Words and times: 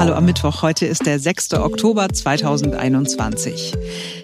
Hallo 0.00 0.14
am 0.14 0.24
Mittwoch. 0.24 0.62
Heute 0.62 0.86
ist 0.86 1.04
der 1.04 1.18
6. 1.18 1.52
Oktober 1.52 2.08
2021. 2.08 3.74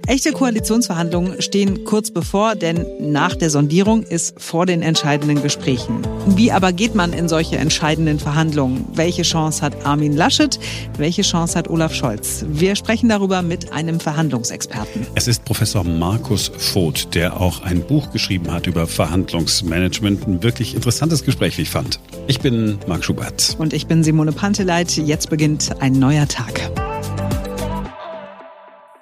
Echte 0.09 0.31
Koalitionsverhandlungen 0.31 1.43
stehen 1.43 1.85
kurz 1.85 2.13
bevor, 2.13 2.55
denn 2.55 2.87
nach 3.01 3.35
der 3.35 3.51
Sondierung 3.51 4.05
ist 4.05 4.41
vor 4.41 4.65
den 4.65 4.81
entscheidenden 4.81 5.43
Gesprächen. 5.43 6.07
Wie 6.29 6.53
aber 6.53 6.73
geht 6.73 6.95
man 6.95 7.13
in 7.13 7.29
solche 7.29 7.57
entscheidenden 7.57 8.21
Verhandlungen? 8.21 8.85
Welche 8.95 9.23
Chance 9.23 9.63
hat 9.63 9.85
Armin 9.85 10.15
Laschet? 10.15 10.61
Welche 10.97 11.23
Chance 11.23 11.59
hat 11.59 11.69
Olaf 11.69 11.93
Scholz? 11.93 12.45
Wir 12.49 12.77
sprechen 12.77 13.09
darüber 13.09 13.43
mit 13.43 13.73
einem 13.73 13.99
Verhandlungsexperten. 13.99 15.09
Es 15.17 15.27
ist 15.27 15.45
Professor 15.45 15.83
Markus 15.83 16.53
Voth, 16.57 17.13
der 17.13 17.41
auch 17.41 17.63
ein 17.63 17.81
Buch 17.81 18.13
geschrieben 18.13 18.53
hat 18.53 18.69
über 18.69 18.87
Verhandlungsmanagement. 18.87 20.29
Ein 20.29 20.43
wirklich 20.45 20.77
interessantes 20.77 21.25
Gespräch, 21.25 21.59
wie 21.59 21.63
ich 21.63 21.71
fand. 21.71 21.99
Ich 22.29 22.39
bin 22.39 22.79
Marc 22.87 23.05
Schubert. 23.05 23.57
Und 23.59 23.73
ich 23.73 23.89
bin 23.89 24.05
Simone 24.05 24.31
Panteleit. 24.31 24.97
Jetzt 24.97 25.31
beginnt 25.31 25.81
ein 25.81 25.95
neuer 25.95 26.29
Tag. 26.29 26.86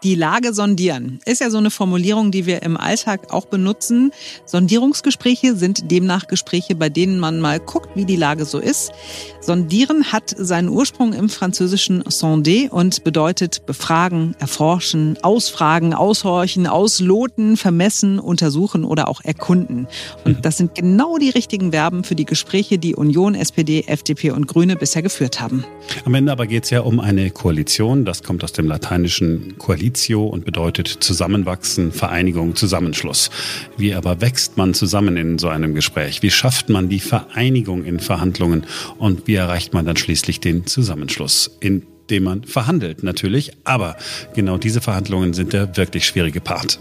Die 0.05 0.17
Lage 0.17 0.53
sondieren 0.53 1.19
ist 1.25 1.41
ja 1.41 1.49
so 1.49 1.57
eine 1.57 1.71
Formulierung, 1.71 2.31
die 2.31 2.45
wir 2.45 2.63
im 2.63 2.77
Alltag 2.77 3.33
auch 3.33 3.47
benutzen. 3.47 4.13
Sondierungsgespräche 4.45 5.57
sind 5.57 5.91
demnach 5.91 6.27
Gespräche, 6.27 6.75
bei 6.75 6.91
denen 6.91 7.19
man 7.19 7.41
mal 7.41 7.59
guckt, 7.59 7.89
wie 7.95 8.05
die 8.05 8.17
Lage 8.17 8.45
so 8.45 8.59
ist. 8.59 8.93
Sondieren 9.41 10.13
hat 10.13 10.35
seinen 10.37 10.69
Ursprung 10.69 11.15
im 11.15 11.30
französischen 11.30 12.05
sonder 12.07 12.71
und 12.71 13.03
bedeutet 13.03 13.65
befragen, 13.65 14.37
erforschen, 14.39 15.17
ausfragen, 15.23 15.95
aushorchen, 15.95 16.66
ausloten, 16.66 17.57
vermessen, 17.57 18.19
untersuchen 18.19 18.85
oder 18.85 19.09
auch 19.09 19.25
erkunden. 19.25 19.87
Und 20.27 20.45
das 20.45 20.59
sind 20.59 20.75
genau 20.75 21.16
die 21.16 21.30
richtigen 21.30 21.73
Verben 21.73 22.05
für 22.05 22.15
die 22.15 22.27
Gespräche, 22.27 22.79
die 22.79 22.95
Union, 22.95 23.35
SPD, 23.35 23.85
FDP 23.87 24.33
und 24.33 24.49
Grüne 24.49 24.77
bisher 24.77 25.01
geführt 25.01 25.41
haben. 25.41 25.65
Am 26.05 26.13
Ende 26.13 26.30
aber 26.30 26.47
geht 26.47 26.65
es 26.65 26.71
ja 26.71 26.80
um 26.80 27.01
eine 27.01 27.30
Koalition. 27.30 28.05
Das 28.05 28.23
kommt 28.23 28.45
aus 28.45 28.52
dem 28.52 28.68
lateinischen 28.68 29.57
Koalition. 29.57 29.93
Coalitio 29.95 30.26
und 30.26 30.45
bedeutet 30.45 30.88
Zusammenwachsen, 30.88 31.92
Vereinigung, 31.92 32.56
Zusammenschluss. 32.56 33.30
Wie 33.76 33.95
aber 33.95 34.20
wächst 34.20 34.56
man 34.56 34.74
zusammen 34.74 35.16
in 35.16 35.38
so 35.38 35.48
einem 35.48 35.74
Gespräch? 35.74 36.20
Wie 36.23 36.30
schafft 36.30 36.68
man 36.68 36.88
die 36.88 36.98
Vereinigung 36.98 37.84
in 37.84 38.00
Verhandlungen? 38.00 38.66
Und 38.98 39.28
wie 39.28 39.37
erreicht 39.37 39.72
man 39.72 39.87
dann 39.87 39.96
schließlich 39.96 40.40
den 40.40 40.66
Zusammenschluss? 40.66 41.56
In 41.60 41.87
dem 42.10 42.24
man 42.24 42.42
verhandelt 42.42 43.04
natürlich, 43.04 43.52
aber 43.62 43.96
genau 44.34 44.59
diese 44.59 44.80
Verhandlungen 44.80 45.32
sind 45.32 45.52
der 45.52 45.76
wirklich 45.76 46.06
schwierige 46.06 46.40
Part. 46.40 46.80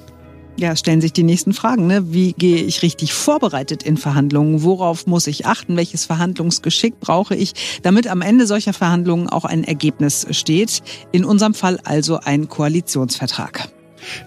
Ja, 0.56 0.76
stellen 0.76 1.02
sich 1.02 1.14
die 1.14 1.24
nächsten 1.24 1.54
Fragen. 1.54 1.88
Ne? 1.88 2.14
Wie 2.14 2.34
gehe 2.34 2.58
ich 2.58 2.84
richtig 2.84 3.14
vorbereitet 3.14 3.82
in 3.84 3.98
Verhandlungen? 3.98 4.64
Worauf 4.64 5.08
muss 5.08 5.26
ich 5.26 5.48
achten? 5.48 5.76
Welches 5.76 6.06
Verhandlungsgeschick 6.06 7.00
brauche 7.00 7.36
ich, 7.36 7.54
damit 7.82 8.08
am 8.08 8.22
Ende 8.22 8.46
solcher 8.46 8.74
Verhandlungen 8.74 9.28
auch 9.30 9.46
ein 9.46 9.64
Ergebnis 9.64 10.28
steht? 10.30 10.84
In 11.12 11.26
unserem 11.26 11.56
Fall 11.56 11.80
also 11.84 12.20
ein 12.20 12.50
Koalitionsvertrag. 12.50 13.68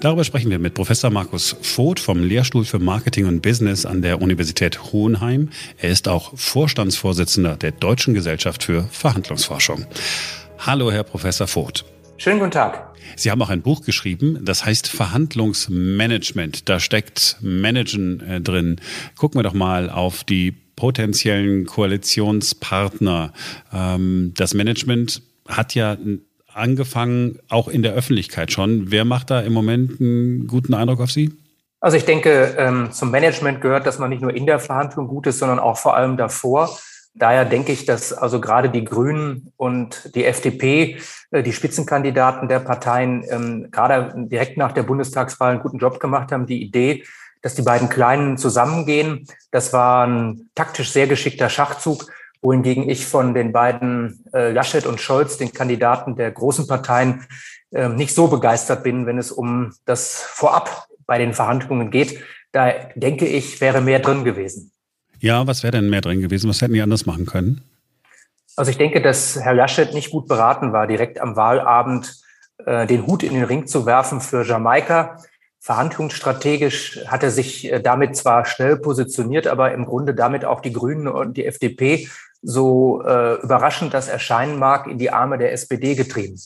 Darüber 0.00 0.24
sprechen 0.24 0.50
wir 0.50 0.58
mit 0.58 0.74
Professor 0.74 1.10
Markus 1.10 1.56
Voth 1.60 2.00
vom 2.00 2.22
Lehrstuhl 2.22 2.64
für 2.64 2.78
Marketing 2.78 3.26
und 3.26 3.42
Business 3.42 3.86
an 3.86 4.02
der 4.02 4.20
Universität 4.20 4.92
Hohenheim. 4.92 5.50
Er 5.78 5.90
ist 5.90 6.08
auch 6.08 6.36
Vorstandsvorsitzender 6.36 7.56
der 7.56 7.72
Deutschen 7.72 8.14
Gesellschaft 8.14 8.64
für 8.64 8.84
Verhandlungsforschung. 8.90 9.86
Hallo, 10.58 10.90
Herr 10.90 11.04
Professor 11.04 11.46
Voth. 11.46 11.84
Schönen 12.18 12.38
guten 12.38 12.50
Tag. 12.50 12.94
Sie 13.14 13.30
haben 13.30 13.42
auch 13.42 13.50
ein 13.50 13.60
Buch 13.60 13.82
geschrieben, 13.82 14.40
das 14.42 14.64
heißt 14.64 14.88
Verhandlungsmanagement. 14.88 16.68
Da 16.68 16.80
steckt 16.80 17.36
Managen 17.40 18.20
äh, 18.20 18.40
drin. 18.40 18.80
Gucken 19.16 19.38
wir 19.38 19.42
doch 19.42 19.52
mal 19.52 19.90
auf 19.90 20.24
die 20.24 20.52
potenziellen 20.76 21.66
Koalitionspartner. 21.66 23.32
Ähm, 23.72 24.32
das 24.34 24.54
Management 24.54 25.22
hat 25.46 25.74
ja 25.74 25.96
angefangen, 26.52 27.38
auch 27.48 27.68
in 27.68 27.82
der 27.82 27.92
Öffentlichkeit 27.92 28.50
schon. 28.50 28.90
Wer 28.90 29.04
macht 29.04 29.30
da 29.30 29.40
im 29.40 29.52
Moment 29.52 30.00
einen 30.00 30.46
guten 30.46 30.72
Eindruck 30.72 31.00
auf 31.00 31.10
Sie? 31.10 31.34
Also 31.80 31.98
ich 31.98 32.06
denke, 32.06 32.56
ähm, 32.58 32.90
zum 32.92 33.10
Management 33.10 33.60
gehört, 33.60 33.86
dass 33.86 33.98
man 33.98 34.08
nicht 34.08 34.22
nur 34.22 34.34
in 34.34 34.46
der 34.46 34.58
Verhandlung 34.58 35.06
gut 35.06 35.26
ist, 35.26 35.38
sondern 35.38 35.58
auch 35.58 35.76
vor 35.76 35.96
allem 35.96 36.16
davor. 36.16 36.78
Daher 37.18 37.46
denke 37.46 37.72
ich, 37.72 37.86
dass 37.86 38.12
also 38.12 38.40
gerade 38.40 38.68
die 38.68 38.84
Grünen 38.84 39.52
und 39.56 40.14
die 40.14 40.26
FDP, 40.26 40.98
äh, 41.30 41.42
die 41.42 41.52
Spitzenkandidaten 41.52 42.48
der 42.48 42.60
Parteien, 42.60 43.24
ähm, 43.28 43.68
gerade 43.70 44.12
direkt 44.16 44.58
nach 44.58 44.72
der 44.72 44.82
Bundestagswahl 44.82 45.52
einen 45.52 45.62
guten 45.62 45.78
Job 45.78 45.98
gemacht 45.98 46.30
haben. 46.30 46.46
Die 46.46 46.62
Idee, 46.62 47.04
dass 47.40 47.54
die 47.54 47.62
beiden 47.62 47.88
Kleinen 47.88 48.36
zusammengehen, 48.36 49.26
das 49.50 49.72
war 49.72 50.06
ein 50.06 50.50
taktisch 50.54 50.92
sehr 50.92 51.06
geschickter 51.06 51.48
Schachzug, 51.48 52.06
wohingegen 52.42 52.88
ich 52.88 53.06
von 53.06 53.32
den 53.32 53.50
beiden 53.50 54.24
äh, 54.34 54.52
Laschet 54.52 54.84
und 54.84 55.00
Scholz, 55.00 55.38
den 55.38 55.52
Kandidaten 55.52 56.16
der 56.16 56.30
großen 56.30 56.66
Parteien, 56.66 57.26
äh, 57.70 57.88
nicht 57.88 58.14
so 58.14 58.28
begeistert 58.28 58.82
bin, 58.82 59.06
wenn 59.06 59.18
es 59.18 59.32
um 59.32 59.72
das 59.86 60.22
Vorab 60.22 60.86
bei 61.06 61.18
den 61.18 61.32
Verhandlungen 61.32 61.90
geht. 61.90 62.20
Da 62.52 62.72
denke 62.94 63.26
ich, 63.26 63.60
wäre 63.60 63.80
mehr 63.80 64.00
drin 64.00 64.24
gewesen. 64.24 64.72
Ja, 65.20 65.46
was 65.46 65.62
wäre 65.62 65.72
denn 65.72 65.90
mehr 65.90 66.00
drin 66.00 66.20
gewesen? 66.20 66.48
Was 66.48 66.60
hätten 66.60 66.74
die 66.74 66.82
anders 66.82 67.06
machen 67.06 67.26
können? 67.26 67.62
Also 68.56 68.70
ich 68.70 68.78
denke, 68.78 69.02
dass 69.02 69.36
Herr 69.36 69.54
Laschet 69.54 69.92
nicht 69.92 70.10
gut 70.10 70.28
beraten 70.28 70.72
war, 70.72 70.86
direkt 70.86 71.20
am 71.20 71.36
Wahlabend 71.36 72.20
äh, 72.64 72.86
den 72.86 73.06
Hut 73.06 73.22
in 73.22 73.34
den 73.34 73.44
Ring 73.44 73.66
zu 73.66 73.86
werfen 73.86 74.20
für 74.20 74.44
Jamaika. 74.44 75.18
Verhandlungsstrategisch 75.60 77.00
hat 77.06 77.22
er 77.22 77.30
sich 77.30 77.70
äh, 77.70 77.80
damit 77.80 78.16
zwar 78.16 78.46
schnell 78.46 78.76
positioniert, 78.76 79.46
aber 79.46 79.72
im 79.72 79.84
Grunde 79.84 80.14
damit 80.14 80.44
auch 80.44 80.60
die 80.60 80.72
Grünen 80.72 81.08
und 81.08 81.36
die 81.36 81.44
FDP 81.44 82.08
so 82.40 83.02
äh, 83.02 83.34
überraschend 83.42 83.92
das 83.92 84.08
erscheinen 84.08 84.58
mag, 84.58 84.86
in 84.86 84.98
die 84.98 85.10
Arme 85.10 85.38
der 85.38 85.52
SPD 85.52 85.94
getrieben. 85.94 86.40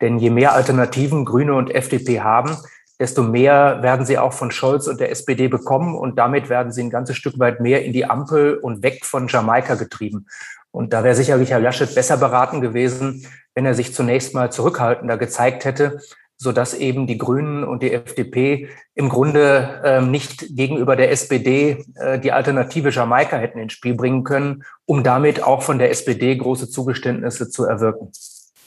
Denn 0.00 0.18
je 0.18 0.30
mehr 0.30 0.54
Alternativen 0.54 1.24
Grüne 1.24 1.54
und 1.54 1.74
FDP 1.74 2.20
haben, 2.20 2.56
desto 3.00 3.22
mehr 3.22 3.78
werden 3.82 4.04
sie 4.04 4.18
auch 4.18 4.34
von 4.34 4.50
Scholz 4.50 4.86
und 4.86 5.00
der 5.00 5.10
SPD 5.10 5.48
bekommen 5.48 5.96
und 5.96 6.18
damit 6.18 6.50
werden 6.50 6.70
sie 6.70 6.82
ein 6.82 6.90
ganzes 6.90 7.16
Stück 7.16 7.38
weit 7.38 7.58
mehr 7.60 7.82
in 7.82 7.94
die 7.94 8.04
Ampel 8.04 8.54
und 8.54 8.82
weg 8.82 9.06
von 9.06 9.26
Jamaika 9.26 9.74
getrieben. 9.74 10.26
Und 10.70 10.92
da 10.92 11.02
wäre 11.02 11.14
sicherlich 11.14 11.50
Herr 11.50 11.60
Laschet 11.60 11.92
besser 11.94 12.18
beraten 12.18 12.60
gewesen, 12.60 13.26
wenn 13.54 13.64
er 13.66 13.74
sich 13.74 13.94
zunächst 13.94 14.34
mal 14.34 14.52
zurückhaltender 14.52 15.16
gezeigt 15.16 15.64
hätte, 15.64 16.00
so 16.36 16.52
dass 16.52 16.74
eben 16.74 17.06
die 17.06 17.18
Grünen 17.18 17.64
und 17.64 17.82
die 17.82 17.92
FDP 17.92 18.68
im 18.94 19.08
Grunde 19.08 19.80
äh, 19.82 20.00
nicht 20.02 20.56
gegenüber 20.56 20.94
der 20.94 21.10
SPD 21.10 21.84
äh, 21.96 22.18
die 22.18 22.32
Alternative 22.32 22.90
Jamaika 22.90 23.38
hätten 23.38 23.58
ins 23.58 23.72
Spiel 23.72 23.94
bringen 23.94 24.24
können, 24.24 24.62
um 24.84 25.02
damit 25.02 25.42
auch 25.42 25.62
von 25.62 25.78
der 25.78 25.90
SPD 25.90 26.36
große 26.36 26.68
Zugeständnisse 26.68 27.48
zu 27.48 27.64
erwirken. 27.64 28.10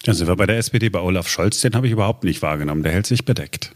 Sind 0.06 0.28
wir 0.28 0.36
bei 0.36 0.48
der 0.48 0.58
SPD, 0.58 0.90
bei 0.90 1.00
Olaf 1.00 1.28
Scholz, 1.28 1.62
den 1.62 1.76
habe 1.76 1.88
ich 1.88 1.94
überhaupt 1.94 2.24
nicht 2.24 2.42
wahrgenommen. 2.42 2.84
Der 2.84 2.92
hält 2.92 3.06
sich 3.06 3.26
bedeckt. 3.26 3.76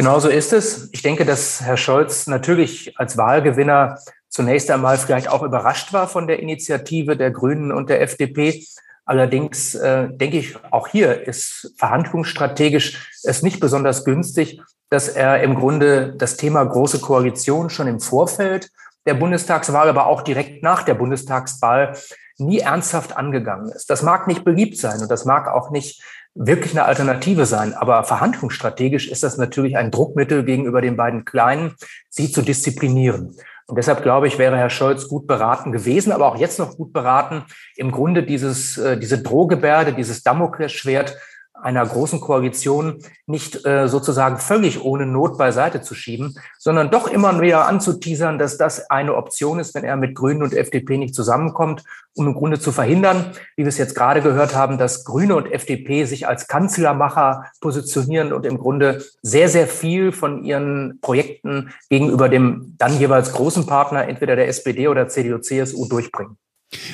Genauso 0.00 0.30
ist 0.30 0.54
es. 0.54 0.88
Ich 0.92 1.02
denke, 1.02 1.26
dass 1.26 1.60
Herr 1.60 1.76
Scholz 1.76 2.26
natürlich 2.26 2.98
als 2.98 3.18
Wahlgewinner 3.18 3.98
zunächst 4.30 4.70
einmal 4.70 4.96
vielleicht 4.96 5.28
auch 5.28 5.42
überrascht 5.42 5.92
war 5.92 6.08
von 6.08 6.26
der 6.26 6.38
Initiative 6.38 7.18
der 7.18 7.30
Grünen 7.30 7.70
und 7.70 7.90
der 7.90 8.00
FDP. 8.00 8.64
Allerdings 9.04 9.74
äh, 9.74 10.08
denke 10.08 10.38
ich, 10.38 10.56
auch 10.70 10.88
hier 10.88 11.28
ist 11.28 11.74
verhandlungsstrategisch 11.76 13.20
es 13.24 13.42
nicht 13.42 13.60
besonders 13.60 14.06
günstig, 14.06 14.62
dass 14.88 15.06
er 15.10 15.42
im 15.42 15.54
Grunde 15.54 16.14
das 16.16 16.38
Thema 16.38 16.64
große 16.64 17.00
Koalition 17.00 17.68
schon 17.68 17.86
im 17.86 18.00
Vorfeld 18.00 18.70
der 19.04 19.12
Bundestagswahl, 19.12 19.90
aber 19.90 20.06
auch 20.06 20.22
direkt 20.22 20.62
nach 20.62 20.82
der 20.82 20.94
Bundestagswahl 20.94 21.94
nie 22.38 22.60
ernsthaft 22.60 23.18
angegangen 23.18 23.68
ist. 23.68 23.90
Das 23.90 24.02
mag 24.02 24.26
nicht 24.28 24.44
beliebt 24.44 24.78
sein 24.78 25.02
und 25.02 25.10
das 25.10 25.26
mag 25.26 25.46
auch 25.46 25.70
nicht 25.70 26.02
wirklich 26.34 26.72
eine 26.72 26.84
Alternative 26.84 27.46
sein. 27.46 27.74
Aber 27.74 28.04
verhandlungsstrategisch 28.04 29.08
ist 29.08 29.22
das 29.22 29.36
natürlich 29.36 29.76
ein 29.76 29.90
Druckmittel 29.90 30.44
gegenüber 30.44 30.80
den 30.80 30.96
beiden 30.96 31.24
Kleinen, 31.24 31.74
sie 32.08 32.30
zu 32.30 32.42
disziplinieren. 32.42 33.36
Und 33.66 33.76
deshalb 33.76 34.02
glaube 34.02 34.26
ich, 34.26 34.36
wäre 34.38 34.56
Herr 34.56 34.70
Scholz 34.70 35.06
gut 35.06 35.28
beraten 35.28 35.70
gewesen, 35.70 36.10
aber 36.10 36.26
auch 36.26 36.36
jetzt 36.36 36.58
noch 36.58 36.76
gut 36.76 36.92
beraten, 36.92 37.44
im 37.76 37.92
Grunde 37.92 38.24
dieses, 38.24 38.76
äh, 38.78 38.98
diese 38.98 39.22
Drohgebärde, 39.22 39.92
dieses 39.92 40.24
Damoklesschwert 40.24 41.16
einer 41.62 41.84
großen 41.86 42.20
Koalition 42.20 43.02
nicht 43.26 43.66
äh, 43.66 43.88
sozusagen 43.88 44.38
völlig 44.38 44.84
ohne 44.84 45.06
Not 45.06 45.38
beiseite 45.38 45.82
zu 45.82 45.94
schieben, 45.94 46.34
sondern 46.58 46.90
doch 46.90 47.08
immer 47.08 47.40
wieder 47.40 47.66
anzuteasern, 47.66 48.38
dass 48.38 48.56
das 48.56 48.90
eine 48.90 49.14
Option 49.14 49.58
ist, 49.58 49.74
wenn 49.74 49.84
er 49.84 49.96
mit 49.96 50.14
Grünen 50.14 50.42
und 50.42 50.54
FDP 50.54 50.98
nicht 50.98 51.14
zusammenkommt, 51.14 51.84
um 52.14 52.26
im 52.26 52.34
Grunde 52.34 52.58
zu 52.58 52.72
verhindern, 52.72 53.32
wie 53.56 53.64
wir 53.64 53.68
es 53.68 53.78
jetzt 53.78 53.94
gerade 53.94 54.20
gehört 54.20 54.54
haben, 54.54 54.78
dass 54.78 55.04
Grüne 55.04 55.36
und 55.36 55.50
FDP 55.50 56.04
sich 56.04 56.26
als 56.26 56.48
Kanzlermacher 56.48 57.46
positionieren 57.60 58.32
und 58.32 58.46
im 58.46 58.58
Grunde 58.58 59.04
sehr, 59.22 59.48
sehr 59.48 59.66
viel 59.66 60.12
von 60.12 60.44
ihren 60.44 60.98
Projekten 61.00 61.70
gegenüber 61.88 62.28
dem 62.28 62.74
dann 62.78 62.98
jeweils 62.98 63.32
großen 63.32 63.66
Partner, 63.66 64.08
entweder 64.08 64.36
der 64.36 64.48
SPD 64.48 64.88
oder 64.88 65.08
CDU, 65.08 65.38
CSU, 65.38 65.88
durchbringen. 65.88 66.36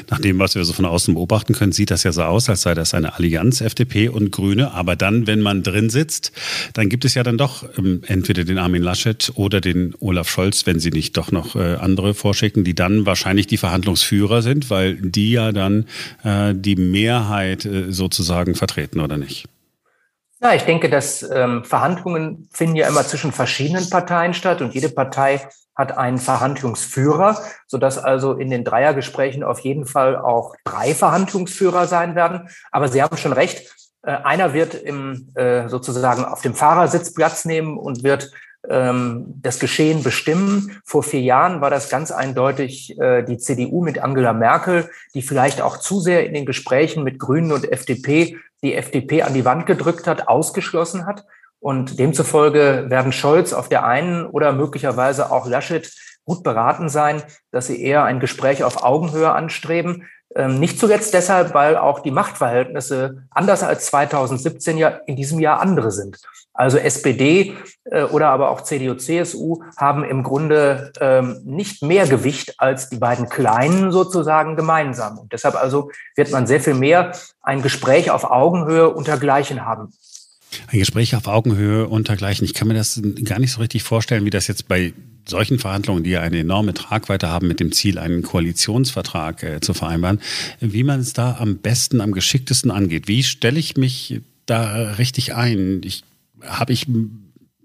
Nach 0.08 0.18
dem, 0.18 0.38
was 0.38 0.54
wir 0.54 0.64
so 0.64 0.72
von 0.72 0.86
außen 0.86 1.14
beobachten 1.14 1.52
können, 1.52 1.72
sieht 1.72 1.90
das 1.90 2.02
ja 2.02 2.12
so 2.12 2.22
aus, 2.22 2.48
als 2.48 2.62
sei 2.62 2.74
das 2.74 2.94
eine 2.94 3.14
Allianz 3.14 3.60
FDP 3.60 4.08
und 4.08 4.30
Grüne. 4.32 4.72
Aber 4.72 4.96
dann, 4.96 5.26
wenn 5.26 5.42
man 5.42 5.62
drin 5.62 5.90
sitzt, 5.90 6.32
dann 6.72 6.88
gibt 6.88 7.04
es 7.04 7.14
ja 7.14 7.22
dann 7.22 7.36
doch 7.36 7.68
ähm, 7.78 8.00
entweder 8.06 8.44
den 8.44 8.58
Armin 8.58 8.82
Laschet 8.82 9.32
oder 9.34 9.60
den 9.60 9.94
Olaf 10.00 10.30
Scholz, 10.30 10.66
wenn 10.66 10.80
sie 10.80 10.90
nicht 10.90 11.16
doch 11.16 11.30
noch 11.30 11.56
äh, 11.56 11.74
andere 11.76 12.14
vorschicken, 12.14 12.64
die 12.64 12.74
dann 12.74 13.04
wahrscheinlich 13.04 13.46
die 13.46 13.58
Verhandlungsführer 13.58 14.40
sind, 14.40 14.70
weil 14.70 14.94
die 14.96 15.32
ja 15.32 15.52
dann 15.52 15.84
äh, 16.24 16.54
die 16.54 16.76
Mehrheit 16.76 17.66
äh, 17.66 17.92
sozusagen 17.92 18.54
vertreten, 18.54 19.00
oder 19.00 19.18
nicht? 19.18 19.46
Ja, 20.42 20.52
ich 20.52 20.64
denke, 20.64 20.90
dass 20.90 21.22
ähm, 21.22 21.64
Verhandlungen 21.64 22.48
finden 22.52 22.76
ja 22.76 22.88
immer 22.88 23.04
zwischen 23.04 23.32
verschiedenen 23.32 23.88
Parteien 23.88 24.34
statt 24.34 24.60
und 24.60 24.74
jede 24.74 24.90
Partei 24.90 25.48
hat 25.74 25.96
einen 25.96 26.18
Verhandlungsführer, 26.18 27.42
sodass 27.66 27.98
also 27.98 28.34
in 28.34 28.50
den 28.50 28.64
Dreiergesprächen 28.64 29.42
auf 29.42 29.60
jeden 29.60 29.86
Fall 29.86 30.16
auch 30.16 30.54
drei 30.64 30.94
Verhandlungsführer 30.94 31.86
sein 31.86 32.14
werden. 32.14 32.48
Aber 32.70 32.88
Sie 32.88 33.02
haben 33.02 33.16
schon 33.16 33.32
recht, 33.32 33.74
äh, 34.02 34.10
einer 34.10 34.52
wird 34.52 34.74
im, 34.74 35.32
äh, 35.36 35.68
sozusagen 35.68 36.24
auf 36.24 36.42
dem 36.42 36.54
Fahrersitz 36.54 37.14
Platz 37.14 37.44
nehmen 37.46 37.78
und 37.78 38.02
wird 38.02 38.30
ähm, 38.68 39.26
das 39.42 39.58
Geschehen 39.58 40.02
bestimmen. 40.02 40.80
Vor 40.84 41.02
vier 41.02 41.20
Jahren 41.20 41.60
war 41.60 41.70
das 41.70 41.88
ganz 41.88 42.10
eindeutig 42.10 42.98
äh, 42.98 43.22
die 43.22 43.38
CDU 43.38 43.82
mit 43.82 43.98
Angela 43.98 44.32
Merkel, 44.32 44.88
die 45.14 45.22
vielleicht 45.22 45.60
auch 45.60 45.78
zu 45.78 46.00
sehr 46.00 46.26
in 46.26 46.34
den 46.34 46.46
Gesprächen 46.46 47.04
mit 47.04 47.18
Grünen 47.18 47.52
und 47.52 47.70
FDP 47.70 48.36
die 48.62 48.74
FDP 48.74 49.22
an 49.22 49.34
die 49.34 49.44
Wand 49.44 49.66
gedrückt 49.66 50.06
hat, 50.06 50.28
ausgeschlossen 50.28 51.06
hat. 51.06 51.24
Und 51.60 51.98
demzufolge 51.98 52.86
werden 52.88 53.12
Scholz 53.12 53.52
auf 53.52 53.68
der 53.68 53.84
einen 53.86 54.26
oder 54.26 54.52
möglicherweise 54.52 55.30
auch 55.32 55.46
Laschet 55.46 55.90
gut 56.26 56.42
beraten 56.42 56.90
sein, 56.90 57.22
dass 57.52 57.68
sie 57.68 57.80
eher 57.80 58.04
ein 58.04 58.20
Gespräch 58.20 58.62
auf 58.64 58.82
Augenhöhe 58.82 59.32
anstreben. 59.32 60.06
Ähm, 60.34 60.58
nicht 60.58 60.78
zuletzt 60.78 61.14
deshalb, 61.14 61.54
weil 61.54 61.76
auch 61.76 62.00
die 62.00 62.10
Machtverhältnisse 62.10 63.22
anders 63.30 63.62
als 63.62 63.86
2017 63.86 64.76
ja 64.76 64.88
in 65.06 65.16
diesem 65.16 65.38
Jahr 65.38 65.60
andere 65.60 65.90
sind. 65.90 66.18
Also 66.52 66.78
SPD 66.78 67.54
äh, 67.84 68.02
oder 68.02 68.28
aber 68.28 68.50
auch 68.50 68.62
CDU, 68.62 68.94
CSU 68.94 69.62
haben 69.76 70.04
im 70.04 70.22
Grunde 70.24 70.92
ähm, 71.00 71.40
nicht 71.44 71.82
mehr 71.82 72.06
Gewicht 72.06 72.54
als 72.58 72.88
die 72.88 72.96
beiden 72.96 73.28
Kleinen 73.28 73.92
sozusagen 73.92 74.56
gemeinsam. 74.56 75.18
Und 75.18 75.32
deshalb 75.32 75.54
also 75.54 75.90
wird 76.16 76.32
man 76.32 76.46
sehr 76.46 76.60
viel 76.60 76.74
mehr 76.74 77.12
ein 77.40 77.62
Gespräch 77.62 78.10
auf 78.10 78.24
Augenhöhe 78.24 78.90
untergleichen 78.90 79.64
haben. 79.64 79.92
Ein 80.72 80.78
Gespräch 80.80 81.14
auf 81.14 81.28
Augenhöhe 81.28 81.86
untergleichen. 81.86 82.44
Ich 82.44 82.54
kann 82.54 82.68
mir 82.68 82.74
das 82.74 83.00
gar 83.24 83.38
nicht 83.38 83.52
so 83.52 83.60
richtig 83.60 83.84
vorstellen, 83.84 84.24
wie 84.24 84.30
das 84.30 84.48
jetzt 84.48 84.66
bei 84.66 84.92
solchen 85.28 85.58
Verhandlungen, 85.58 86.04
die 86.04 86.10
ja 86.10 86.20
eine 86.20 86.38
enorme 86.38 86.74
Tragweite 86.74 87.28
haben, 87.28 87.48
mit 87.48 87.60
dem 87.60 87.72
Ziel, 87.72 87.98
einen 87.98 88.22
Koalitionsvertrag 88.22 89.42
äh, 89.42 89.60
zu 89.60 89.74
vereinbaren, 89.74 90.20
wie 90.60 90.84
man 90.84 91.00
es 91.00 91.12
da 91.12 91.36
am 91.38 91.58
besten, 91.58 92.00
am 92.00 92.12
geschicktesten 92.12 92.70
angeht. 92.70 93.08
Wie 93.08 93.22
stelle 93.22 93.58
ich 93.58 93.76
mich 93.76 94.20
da 94.46 94.92
richtig 94.92 95.34
ein? 95.34 95.80
Ich 95.84 96.04
habe 96.42 96.72
ich 96.72 96.86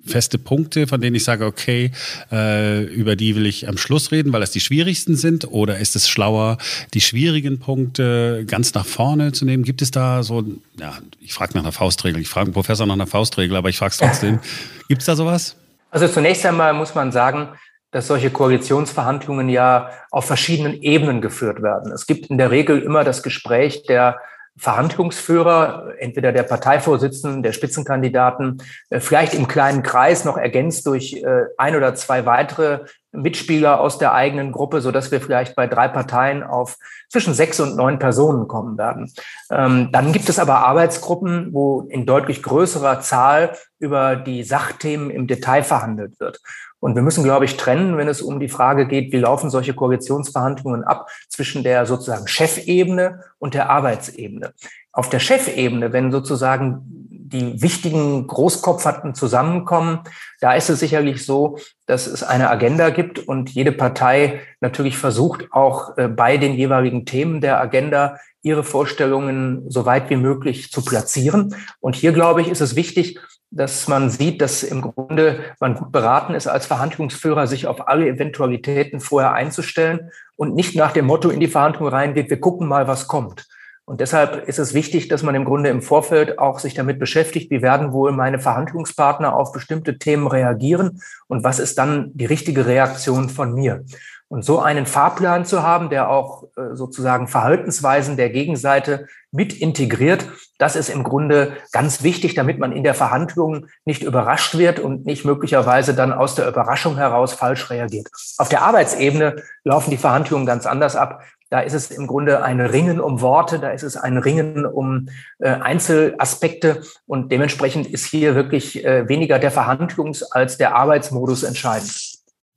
feste 0.05 0.37
Punkte, 0.37 0.87
von 0.87 0.99
denen 0.99 1.15
ich 1.15 1.23
sage, 1.23 1.45
okay, 1.45 1.91
äh, 2.31 2.83
über 2.85 3.15
die 3.15 3.35
will 3.35 3.45
ich 3.45 3.67
am 3.67 3.77
Schluss 3.77 4.11
reden, 4.11 4.33
weil 4.33 4.41
das 4.41 4.51
die 4.51 4.59
schwierigsten 4.59 5.15
sind? 5.15 5.45
Oder 5.45 5.77
ist 5.77 5.95
es 5.95 6.09
schlauer, 6.09 6.57
die 6.93 7.01
schwierigen 7.01 7.59
Punkte 7.59 8.43
ganz 8.47 8.73
nach 8.73 8.85
vorne 8.85 9.31
zu 9.31 9.45
nehmen? 9.45 9.63
Gibt 9.63 9.81
es 9.81 9.91
da 9.91 10.23
so, 10.23 10.43
ja, 10.79 10.97
ich 11.19 11.33
frage 11.33 11.53
nach 11.53 11.61
einer 11.61 11.71
Faustregel, 11.71 12.21
ich 12.21 12.29
frage 12.29 12.47
einen 12.47 12.53
Professor 12.53 12.85
nach 12.85 12.95
einer 12.95 13.07
Faustregel, 13.07 13.55
aber 13.55 13.69
ich 13.69 13.77
frage 13.77 13.91
es 13.91 13.97
trotzdem. 13.97 14.39
Gibt 14.87 15.01
es 15.01 15.05
da 15.05 15.15
sowas? 15.15 15.55
Also 15.91 16.07
zunächst 16.07 16.45
einmal 16.45 16.73
muss 16.73 16.95
man 16.95 17.11
sagen, 17.11 17.49
dass 17.91 18.07
solche 18.07 18.31
Koalitionsverhandlungen 18.31 19.49
ja 19.49 19.89
auf 20.09 20.25
verschiedenen 20.25 20.81
Ebenen 20.81 21.21
geführt 21.21 21.61
werden. 21.61 21.91
Es 21.91 22.07
gibt 22.07 22.27
in 22.27 22.37
der 22.37 22.49
Regel 22.49 22.81
immer 22.81 23.03
das 23.03 23.21
Gespräch 23.21 23.83
der 23.83 24.17
Verhandlungsführer, 24.57 25.93
entweder 25.99 26.31
der 26.31 26.43
Parteivorsitzenden, 26.43 27.43
der 27.43 27.51
Spitzenkandidaten, 27.51 28.61
äh, 28.89 28.99
vielleicht 28.99 29.33
im 29.33 29.47
kleinen 29.47 29.83
Kreis 29.83 30.25
noch 30.25 30.37
ergänzt 30.37 30.85
durch 30.87 31.13
äh, 31.13 31.45
ein 31.57 31.75
oder 31.75 31.95
zwei 31.95 32.25
weitere 32.25 32.85
Mitspieler 33.11 33.79
aus 33.79 33.97
der 33.97 34.13
eigenen 34.13 34.51
Gruppe, 34.51 34.81
so 34.81 34.91
dass 34.91 35.11
wir 35.11 35.19
vielleicht 35.19 35.55
bei 35.55 35.67
drei 35.67 35.87
Parteien 35.87 36.43
auf 36.43 36.77
zwischen 37.09 37.33
sechs 37.33 37.59
und 37.59 37.75
neun 37.75 37.99
Personen 37.99 38.47
kommen 38.47 38.77
werden. 38.77 39.11
Ähm, 39.51 39.89
dann 39.91 40.11
gibt 40.13 40.29
es 40.29 40.39
aber 40.39 40.59
Arbeitsgruppen, 40.59 41.53
wo 41.53 41.81
in 41.89 42.05
deutlich 42.05 42.41
größerer 42.41 43.01
Zahl 43.01 43.55
über 43.79 44.15
die 44.15 44.43
Sachthemen 44.43 45.09
im 45.09 45.27
Detail 45.27 45.63
verhandelt 45.63 46.19
wird. 46.19 46.39
Und 46.79 46.95
wir 46.95 47.03
müssen, 47.03 47.23
glaube 47.23 47.45
ich, 47.45 47.57
trennen, 47.57 47.97
wenn 47.97 48.07
es 48.07 48.21
um 48.21 48.39
die 48.39 48.49
Frage 48.49 48.87
geht, 48.87 49.11
wie 49.11 49.19
laufen 49.19 49.49
solche 49.49 49.75
Koalitionsverhandlungen 49.75 50.83
ab 50.83 51.09
zwischen 51.29 51.63
der 51.63 51.85
sozusagen 51.85 52.27
Chefebene 52.27 53.21
und 53.37 53.53
der 53.53 53.69
Arbeitsebene. 53.69 54.53
Auf 54.91 55.09
der 55.09 55.19
Chefebene, 55.19 55.93
wenn 55.93 56.11
sozusagen 56.11 57.00
die 57.31 57.61
wichtigen 57.61 58.27
Großkopferten 58.27 59.15
zusammenkommen, 59.15 59.99
da 60.39 60.53
ist 60.53 60.69
es 60.69 60.79
sicherlich 60.79 61.25
so, 61.25 61.57
dass 61.85 62.07
es 62.07 62.23
eine 62.23 62.49
Agenda 62.49 62.89
gibt 62.89 63.19
und 63.19 63.49
jede 63.49 63.71
Partei 63.71 64.41
natürlich 64.59 64.97
versucht, 64.97 65.51
auch 65.51 65.97
äh, 65.97 66.07
bei 66.07 66.37
den 66.37 66.53
jeweiligen 66.53 67.05
Themen 67.05 67.41
der 67.41 67.59
Agenda 67.61 68.17
ihre 68.43 68.63
Vorstellungen 68.63 69.69
so 69.69 69.85
weit 69.85 70.09
wie 70.09 70.15
möglich 70.15 70.71
zu 70.71 70.83
platzieren. 70.83 71.55
Und 71.79 71.95
hier, 71.95 72.11
glaube 72.11 72.41
ich, 72.41 72.47
ist 72.47 72.61
es 72.61 72.75
wichtig, 72.75 73.19
dass 73.51 73.87
man 73.87 74.09
sieht, 74.09 74.41
dass 74.41 74.63
im 74.63 74.81
Grunde 74.81 75.39
man 75.59 75.75
gut 75.75 75.91
beraten 75.91 76.33
ist, 76.33 76.47
als 76.47 76.65
Verhandlungsführer 76.65 77.47
sich 77.47 77.67
auf 77.67 77.87
alle 77.87 78.07
Eventualitäten 78.07 79.01
vorher 79.01 79.33
einzustellen 79.33 80.09
und 80.37 80.55
nicht 80.55 80.75
nach 80.75 80.93
dem 80.93 81.05
Motto 81.05 81.29
in 81.29 81.41
die 81.41 81.47
Verhandlung 81.47 81.89
reingeht, 81.89 82.29
wir 82.29 82.39
gucken 82.39 82.67
mal, 82.67 82.87
was 82.87 83.07
kommt. 83.07 83.47
Und 83.91 83.99
deshalb 83.99 84.47
ist 84.47 84.57
es 84.57 84.73
wichtig, 84.73 85.09
dass 85.09 85.21
man 85.21 85.35
im 85.35 85.43
Grunde 85.43 85.69
im 85.69 85.81
Vorfeld 85.81 86.39
auch 86.39 86.59
sich 86.59 86.73
damit 86.73 86.97
beschäftigt, 86.97 87.51
wie 87.51 87.61
werden 87.61 87.91
wohl 87.91 88.13
meine 88.13 88.39
Verhandlungspartner 88.39 89.35
auf 89.35 89.51
bestimmte 89.51 89.97
Themen 89.97 90.27
reagieren 90.27 91.01
und 91.27 91.43
was 91.43 91.59
ist 91.59 91.77
dann 91.77 92.09
die 92.13 92.25
richtige 92.25 92.65
Reaktion 92.65 93.27
von 93.27 93.53
mir. 93.53 93.83
Und 94.29 94.45
so 94.45 94.61
einen 94.61 94.85
Fahrplan 94.85 95.43
zu 95.43 95.61
haben, 95.61 95.89
der 95.89 96.09
auch 96.09 96.43
äh, 96.55 96.73
sozusagen 96.73 97.27
Verhaltensweisen 97.27 98.15
der 98.15 98.29
Gegenseite 98.29 99.07
mit 99.29 99.51
integriert, 99.51 100.25
das 100.57 100.77
ist 100.77 100.87
im 100.87 101.03
Grunde 101.03 101.57
ganz 101.73 102.01
wichtig, 102.01 102.33
damit 102.33 102.59
man 102.59 102.71
in 102.71 102.85
der 102.85 102.93
Verhandlung 102.93 103.65
nicht 103.83 104.03
überrascht 104.03 104.57
wird 104.57 104.79
und 104.79 105.05
nicht 105.05 105.25
möglicherweise 105.25 105.93
dann 105.93 106.13
aus 106.13 106.35
der 106.35 106.47
Überraschung 106.47 106.95
heraus 106.95 107.33
falsch 107.33 107.69
reagiert. 107.69 108.07
Auf 108.37 108.47
der 108.47 108.61
Arbeitsebene 108.61 109.43
laufen 109.65 109.91
die 109.91 109.97
Verhandlungen 109.97 110.45
ganz 110.45 110.65
anders 110.65 110.95
ab. 110.95 111.23
Da 111.51 111.59
ist 111.59 111.73
es 111.73 111.91
im 111.91 112.07
Grunde 112.07 112.43
ein 112.43 112.61
Ringen 112.61 113.01
um 113.01 113.19
Worte, 113.19 113.59
da 113.59 113.71
ist 113.71 113.83
es 113.83 113.97
ein 113.97 114.17
Ringen 114.17 114.65
um 114.65 115.09
äh, 115.39 115.49
Einzelaspekte 115.49 116.81
und 117.05 117.29
dementsprechend 117.29 117.87
ist 117.87 118.05
hier 118.05 118.35
wirklich 118.35 118.85
äh, 118.85 119.09
weniger 119.09 119.37
der 119.37 119.51
Verhandlungs- 119.51 120.23
als 120.31 120.57
der 120.57 120.77
Arbeitsmodus 120.77 121.43
entscheidend. 121.43 121.93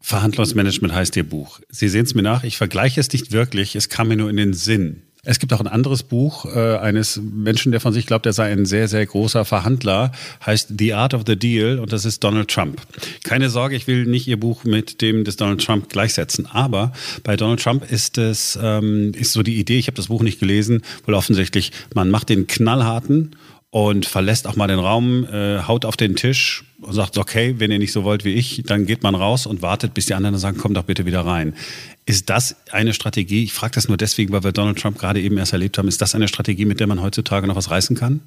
Verhandlungsmanagement 0.00 0.94
heißt 0.94 1.16
Ihr 1.16 1.28
Buch. 1.28 1.58
Sie 1.68 1.88
sehen 1.88 2.04
es 2.04 2.14
mir 2.14 2.22
nach, 2.22 2.44
ich 2.44 2.56
vergleiche 2.56 3.00
es 3.00 3.12
nicht 3.12 3.32
wirklich, 3.32 3.74
es 3.74 3.88
kam 3.88 4.06
mir 4.06 4.16
nur 4.16 4.30
in 4.30 4.36
den 4.36 4.52
Sinn. 4.52 5.02
Es 5.24 5.38
gibt 5.38 5.52
auch 5.52 5.60
ein 5.60 5.66
anderes 5.66 6.02
Buch 6.02 6.44
äh, 6.44 6.76
eines 6.76 7.20
Menschen, 7.22 7.72
der 7.72 7.80
von 7.80 7.92
sich 7.92 8.06
glaubt, 8.06 8.26
er 8.26 8.32
sei 8.32 8.52
ein 8.52 8.66
sehr, 8.66 8.88
sehr 8.88 9.04
großer 9.06 9.44
Verhandler, 9.44 10.12
heißt 10.44 10.74
The 10.78 10.94
Art 10.94 11.14
of 11.14 11.22
the 11.26 11.36
Deal 11.36 11.78
und 11.78 11.92
das 11.92 12.04
ist 12.04 12.22
Donald 12.22 12.48
Trump. 12.48 12.80
Keine 13.22 13.50
Sorge, 13.50 13.76
ich 13.76 13.86
will 13.86 14.06
nicht 14.06 14.26
Ihr 14.26 14.38
Buch 14.38 14.64
mit 14.64 15.00
dem 15.00 15.24
des 15.24 15.36
Donald 15.36 15.64
Trump 15.64 15.88
gleichsetzen, 15.88 16.46
aber 16.46 16.92
bei 17.22 17.36
Donald 17.36 17.62
Trump 17.62 17.90
ist 17.90 18.18
es 18.18 18.58
ähm, 18.60 19.12
ist 19.14 19.32
so 19.32 19.42
die 19.42 19.58
Idee, 19.58 19.78
ich 19.78 19.86
habe 19.86 19.96
das 19.96 20.08
Buch 20.08 20.22
nicht 20.22 20.40
gelesen, 20.40 20.82
wohl 21.06 21.14
offensichtlich, 21.14 21.72
man 21.94 22.10
macht 22.10 22.28
den 22.28 22.46
knallharten 22.46 23.36
und 23.74 24.06
verlässt 24.06 24.46
auch 24.46 24.54
mal 24.54 24.68
den 24.68 24.78
Raum, 24.78 25.24
äh, 25.24 25.58
haut 25.66 25.84
auf 25.84 25.96
den 25.96 26.14
Tisch 26.14 26.62
und 26.80 26.92
sagt, 26.92 27.18
okay, 27.18 27.56
wenn 27.58 27.72
ihr 27.72 27.80
nicht 27.80 27.90
so 27.90 28.04
wollt 28.04 28.24
wie 28.24 28.34
ich, 28.34 28.62
dann 28.64 28.86
geht 28.86 29.02
man 29.02 29.16
raus 29.16 29.46
und 29.46 29.62
wartet, 29.62 29.94
bis 29.94 30.06
die 30.06 30.14
anderen 30.14 30.38
sagen, 30.38 30.58
komm 30.62 30.74
doch 30.74 30.84
bitte 30.84 31.06
wieder 31.06 31.26
rein. 31.26 31.56
Ist 32.06 32.30
das 32.30 32.54
eine 32.70 32.94
Strategie? 32.94 33.42
Ich 33.42 33.52
frage 33.52 33.72
das 33.74 33.88
nur 33.88 33.96
deswegen, 33.96 34.32
weil 34.32 34.44
wir 34.44 34.52
Donald 34.52 34.78
Trump 34.78 34.96
gerade 34.96 35.20
eben 35.20 35.38
erst 35.38 35.54
erlebt 35.54 35.76
haben. 35.76 35.88
Ist 35.88 36.00
das 36.00 36.14
eine 36.14 36.28
Strategie, 36.28 36.66
mit 36.66 36.78
der 36.78 36.86
man 36.86 37.02
heutzutage 37.02 37.48
noch 37.48 37.56
was 37.56 37.68
reißen 37.68 37.96
kann? 37.96 38.20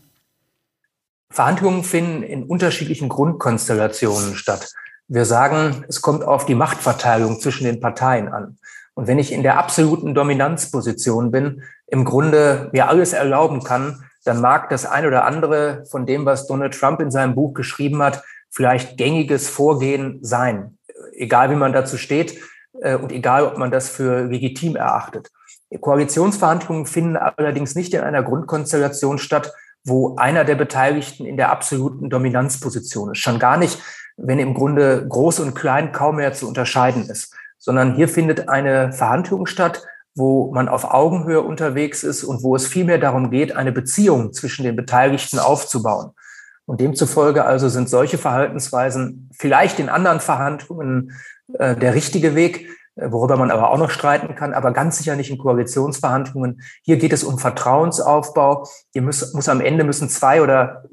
Verhandlungen 1.29 1.85
finden 1.85 2.23
in 2.23 2.43
unterschiedlichen 2.43 3.07
Grundkonstellationen 3.07 4.35
statt. 4.35 4.73
Wir 5.07 5.23
sagen, 5.23 5.85
es 5.87 6.01
kommt 6.01 6.25
auf 6.25 6.45
die 6.45 6.55
Machtverteilung 6.55 7.39
zwischen 7.39 7.63
den 7.63 7.79
Parteien 7.79 8.27
an. 8.27 8.57
Und 8.95 9.07
wenn 9.07 9.17
ich 9.17 9.31
in 9.31 9.43
der 9.43 9.57
absoluten 9.57 10.13
Dominanzposition 10.13 11.31
bin, 11.31 11.63
im 11.85 12.03
Grunde 12.03 12.69
mir 12.73 12.89
alles 12.89 13.13
erlauben 13.13 13.63
kann, 13.63 14.03
dann 14.27 14.41
mag 14.41 14.69
das 14.69 14.85
ein 14.85 15.05
oder 15.05 15.25
andere 15.25 15.85
von 15.89 16.05
dem, 16.05 16.25
was 16.25 16.47
Donald 16.47 16.77
Trump 16.77 16.99
in 16.99 17.11
seinem 17.11 17.35
Buch 17.35 17.53
geschrieben 17.53 18.03
hat, 18.03 18.23
vielleicht 18.49 18.97
gängiges 18.97 19.49
Vorgehen 19.49 20.19
sein. 20.21 20.77
Egal 21.13 21.49
wie 21.49 21.55
man 21.55 21.73
dazu 21.73 21.97
steht 21.97 22.37
äh, 22.81 22.95
und 22.95 23.11
egal, 23.11 23.45
ob 23.45 23.57
man 23.57 23.71
das 23.71 23.89
für 23.89 24.25
legitim 24.25 24.75
erachtet. 24.75 25.29
Koalitionsverhandlungen 25.79 26.85
finden 26.85 27.17
allerdings 27.17 27.75
nicht 27.75 27.93
in 27.93 28.01
einer 28.01 28.23
Grundkonstellation 28.23 29.17
statt, 29.17 29.53
wo 29.83 30.15
einer 30.17 30.43
der 30.43 30.55
Beteiligten 30.55 31.25
in 31.25 31.37
der 31.37 31.51
absoluten 31.51 32.09
Dominanzposition 32.09 33.11
ist. 33.11 33.19
Schon 33.19 33.39
gar 33.39 33.57
nicht, 33.57 33.79
wenn 34.17 34.39
im 34.39 34.53
Grunde 34.53 35.05
groß 35.07 35.39
und 35.39 35.55
klein 35.55 35.91
kaum 35.91 36.17
mehr 36.17 36.33
zu 36.33 36.47
unterscheiden 36.47 37.09
ist, 37.09 37.33
sondern 37.57 37.95
hier 37.95 38.09
findet 38.09 38.49
eine 38.49 38.91
Verhandlung 38.91 39.45
statt, 39.45 39.83
wo 40.17 40.51
man 40.51 40.67
auf 40.67 40.83
Augenhöhe 40.83 41.41
unterwegs 41.41 42.03
ist 42.03 42.23
und 42.23 42.43
wo 42.43 42.55
es 42.55 42.67
vielmehr 42.67 42.97
darum 42.97 43.29
geht, 43.29 43.55
eine 43.55 43.71
Beziehung 43.71 44.33
zwischen 44.33 44.63
den 44.63 44.75
Beteiligten 44.75 45.39
aufzubauen. 45.39 46.11
Und 46.65 46.81
demzufolge 46.81 47.45
also 47.45 47.69
sind 47.69 47.87
solche 47.87 48.17
Verhaltensweisen 48.17 49.29
vielleicht 49.31 49.79
in 49.79 49.89
anderen 49.89 50.19
Verhandlungen 50.19 51.13
äh, 51.53 51.75
der 51.75 51.93
richtige 51.93 52.35
Weg, 52.35 52.67
worüber 52.97 53.37
man 53.37 53.51
aber 53.51 53.69
auch 53.71 53.77
noch 53.77 53.89
streiten 53.89 54.35
kann, 54.35 54.53
aber 54.53 54.71
ganz 54.71 54.97
sicher 54.97 55.15
nicht 55.15 55.29
in 55.29 55.37
Koalitionsverhandlungen. 55.37 56.61
Hier 56.83 56.97
geht 56.97 57.13
es 57.13 57.23
um 57.23 57.37
Vertrauensaufbau. 57.37 58.67
Hier 58.91 59.01
muss, 59.01 59.33
muss 59.33 59.49
am 59.49 59.61
Ende 59.61 59.83
müssen 59.83 60.09
zwei 60.09 60.41
oder 60.41 60.83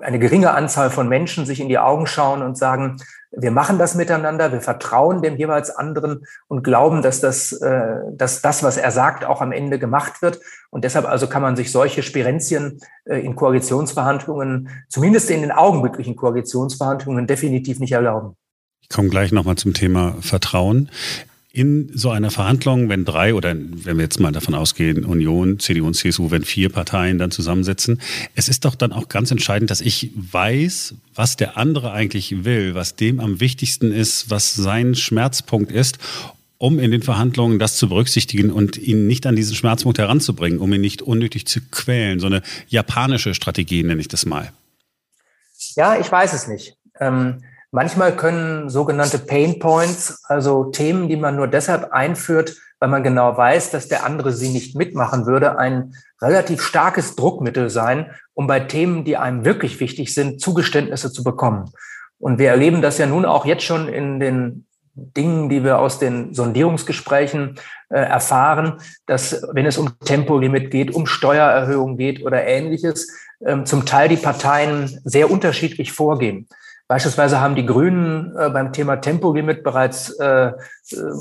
eine 0.00 0.18
geringe 0.18 0.52
Anzahl 0.52 0.90
von 0.90 1.08
Menschen 1.08 1.46
sich 1.46 1.60
in 1.60 1.68
die 1.68 1.78
Augen 1.78 2.06
schauen 2.06 2.42
und 2.42 2.56
sagen, 2.56 2.96
wir 3.32 3.50
machen 3.52 3.78
das 3.78 3.94
miteinander, 3.94 4.52
wir 4.52 4.60
vertrauen 4.60 5.22
dem 5.22 5.36
jeweils 5.36 5.70
anderen 5.70 6.24
und 6.48 6.64
glauben, 6.64 7.00
dass 7.00 7.20
das, 7.20 7.52
äh, 7.52 7.96
dass 8.12 8.42
das, 8.42 8.62
was 8.62 8.76
er 8.76 8.90
sagt, 8.90 9.24
auch 9.24 9.40
am 9.40 9.52
Ende 9.52 9.78
gemacht 9.78 10.20
wird. 10.20 10.40
Und 10.70 10.84
deshalb 10.84 11.06
also 11.06 11.28
kann 11.28 11.42
man 11.42 11.54
sich 11.54 11.70
solche 11.70 12.02
Spirenzien 12.02 12.80
äh, 13.04 13.20
in 13.20 13.36
Koalitionsverhandlungen, 13.36 14.68
zumindest 14.88 15.30
in 15.30 15.42
den 15.42 15.52
augenblicklichen 15.52 16.16
Koalitionsverhandlungen, 16.16 17.26
definitiv 17.26 17.78
nicht 17.78 17.92
erlauben. 17.92 18.36
Ich 18.80 18.88
komme 18.88 19.10
gleich 19.10 19.30
nochmal 19.30 19.56
zum 19.56 19.74
Thema 19.74 20.16
Vertrauen 20.20 20.90
in 21.52 21.90
so 21.94 22.10
einer 22.10 22.30
Verhandlung, 22.30 22.88
wenn 22.88 23.04
drei 23.04 23.34
oder 23.34 23.54
wenn 23.54 23.96
wir 23.96 24.04
jetzt 24.04 24.20
mal 24.20 24.30
davon 24.30 24.54
ausgehen, 24.54 25.04
Union, 25.04 25.58
CDU 25.58 25.86
und 25.86 25.94
CSU, 25.94 26.30
wenn 26.30 26.44
vier 26.44 26.68
Parteien 26.68 27.18
dann 27.18 27.32
zusammensitzen, 27.32 28.00
es 28.36 28.48
ist 28.48 28.64
doch 28.64 28.76
dann 28.76 28.92
auch 28.92 29.08
ganz 29.08 29.32
entscheidend, 29.32 29.70
dass 29.70 29.80
ich 29.80 30.12
weiß, 30.14 30.94
was 31.14 31.36
der 31.36 31.56
andere 31.56 31.92
eigentlich 31.92 32.44
will, 32.44 32.76
was 32.76 32.94
dem 32.94 33.18
am 33.18 33.40
wichtigsten 33.40 33.90
ist, 33.90 34.30
was 34.30 34.54
sein 34.54 34.94
Schmerzpunkt 34.94 35.72
ist, 35.72 35.98
um 36.56 36.78
in 36.78 36.92
den 36.92 37.02
Verhandlungen 37.02 37.58
das 37.58 37.76
zu 37.76 37.88
berücksichtigen 37.88 38.50
und 38.50 38.76
ihn 38.76 39.08
nicht 39.08 39.26
an 39.26 39.34
diesen 39.34 39.56
Schmerzpunkt 39.56 39.98
heranzubringen, 39.98 40.60
um 40.60 40.72
ihn 40.72 40.80
nicht 40.80 41.02
unnötig 41.02 41.46
zu 41.46 41.60
quälen. 41.72 42.20
So 42.20 42.26
eine 42.26 42.42
japanische 42.68 43.34
Strategie 43.34 43.82
nenne 43.82 44.00
ich 44.00 44.08
das 44.08 44.24
mal. 44.24 44.52
Ja, 45.74 45.98
ich 45.98 46.10
weiß 46.12 46.32
es 46.32 46.46
nicht. 46.46 46.74
Ähm 47.00 47.42
Manchmal 47.72 48.16
können 48.16 48.68
sogenannte 48.68 49.18
Pain 49.18 49.60
Points, 49.60 50.24
also 50.24 50.64
Themen, 50.64 51.08
die 51.08 51.16
man 51.16 51.36
nur 51.36 51.46
deshalb 51.46 51.92
einführt, 51.92 52.56
weil 52.80 52.88
man 52.88 53.04
genau 53.04 53.36
weiß, 53.36 53.70
dass 53.70 53.86
der 53.86 54.04
andere 54.04 54.32
sie 54.32 54.48
nicht 54.48 54.74
mitmachen 54.74 55.26
würde, 55.26 55.58
ein 55.58 55.94
relativ 56.20 56.62
starkes 56.62 57.14
Druckmittel 57.14 57.70
sein, 57.70 58.10
um 58.34 58.48
bei 58.48 58.58
Themen, 58.58 59.04
die 59.04 59.16
einem 59.16 59.44
wirklich 59.44 59.78
wichtig 59.78 60.14
sind, 60.14 60.40
Zugeständnisse 60.40 61.12
zu 61.12 61.22
bekommen. 61.22 61.70
Und 62.18 62.38
wir 62.38 62.48
erleben 62.50 62.82
das 62.82 62.98
ja 62.98 63.06
nun 63.06 63.24
auch 63.24 63.46
jetzt 63.46 63.62
schon 63.62 63.88
in 63.88 64.18
den 64.18 64.66
Dingen, 64.94 65.48
die 65.48 65.62
wir 65.62 65.78
aus 65.78 65.98
den 65.98 66.34
Sondierungsgesprächen 66.34 67.56
äh, 67.88 68.00
erfahren, 68.00 68.80
dass 69.06 69.42
wenn 69.52 69.66
es 69.66 69.78
um 69.78 69.98
Tempolimit 70.00 70.70
geht, 70.70 70.94
um 70.94 71.06
Steuererhöhung 71.06 71.96
geht 71.96 72.22
oder 72.24 72.44
ähnliches, 72.44 73.08
ähm, 73.46 73.64
zum 73.64 73.86
Teil 73.86 74.08
die 74.08 74.16
Parteien 74.16 75.00
sehr 75.04 75.30
unterschiedlich 75.30 75.92
vorgehen. 75.92 76.48
Beispielsweise 76.90 77.40
haben 77.40 77.54
die 77.54 77.66
Grünen 77.66 78.36
äh, 78.36 78.50
beim 78.50 78.72
Thema 78.72 78.96
Tempolimit 78.96 79.62
bereits 79.62 80.10
äh, 80.18 80.50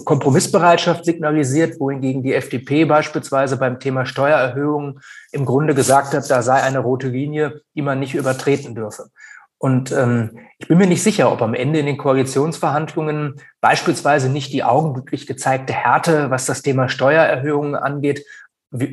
Kompromissbereitschaft 0.04 1.06
signalisiert, 1.06 1.80
wohingegen 1.80 2.24
die 2.24 2.34
FDP 2.34 2.86
beispielsweise 2.86 3.56
beim 3.56 3.80
Thema 3.80 4.08
Steuererhöhungen 4.08 5.00
im 5.32 5.46
Grunde 5.46 5.76
gesagt 5.76 6.16
hat, 6.16 6.28
da 6.28 6.42
sei 6.42 6.64
eine 6.64 6.80
rote 6.80 7.10
Linie, 7.10 7.62
die 7.76 7.84
man 7.84 8.00
nicht 8.00 8.16
übertreten 8.16 8.74
dürfe. 8.74 9.12
Und 9.60 9.92
ähm, 9.92 10.40
ich 10.58 10.68
bin 10.68 10.80
mir 10.80 10.88
nicht 10.88 11.04
sicher, 11.04 11.32
ob 11.32 11.44
am 11.44 11.54
Ende 11.54 11.78
in 11.78 11.86
den 11.86 11.98
Koalitionsverhandlungen 12.00 13.40
beispielsweise 13.62 14.28
nicht 14.30 14.52
die 14.52 14.64
augenblicklich 14.64 15.28
gezeigte 15.28 15.74
Härte, 15.74 16.32
was 16.32 16.48
das 16.48 16.64
Thema 16.64 16.90
Steuererhöhungen 16.90 17.76
angeht, 17.76 18.26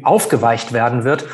aufgeweicht 0.02 0.74
werden 0.74 1.04
wird, 1.04 1.24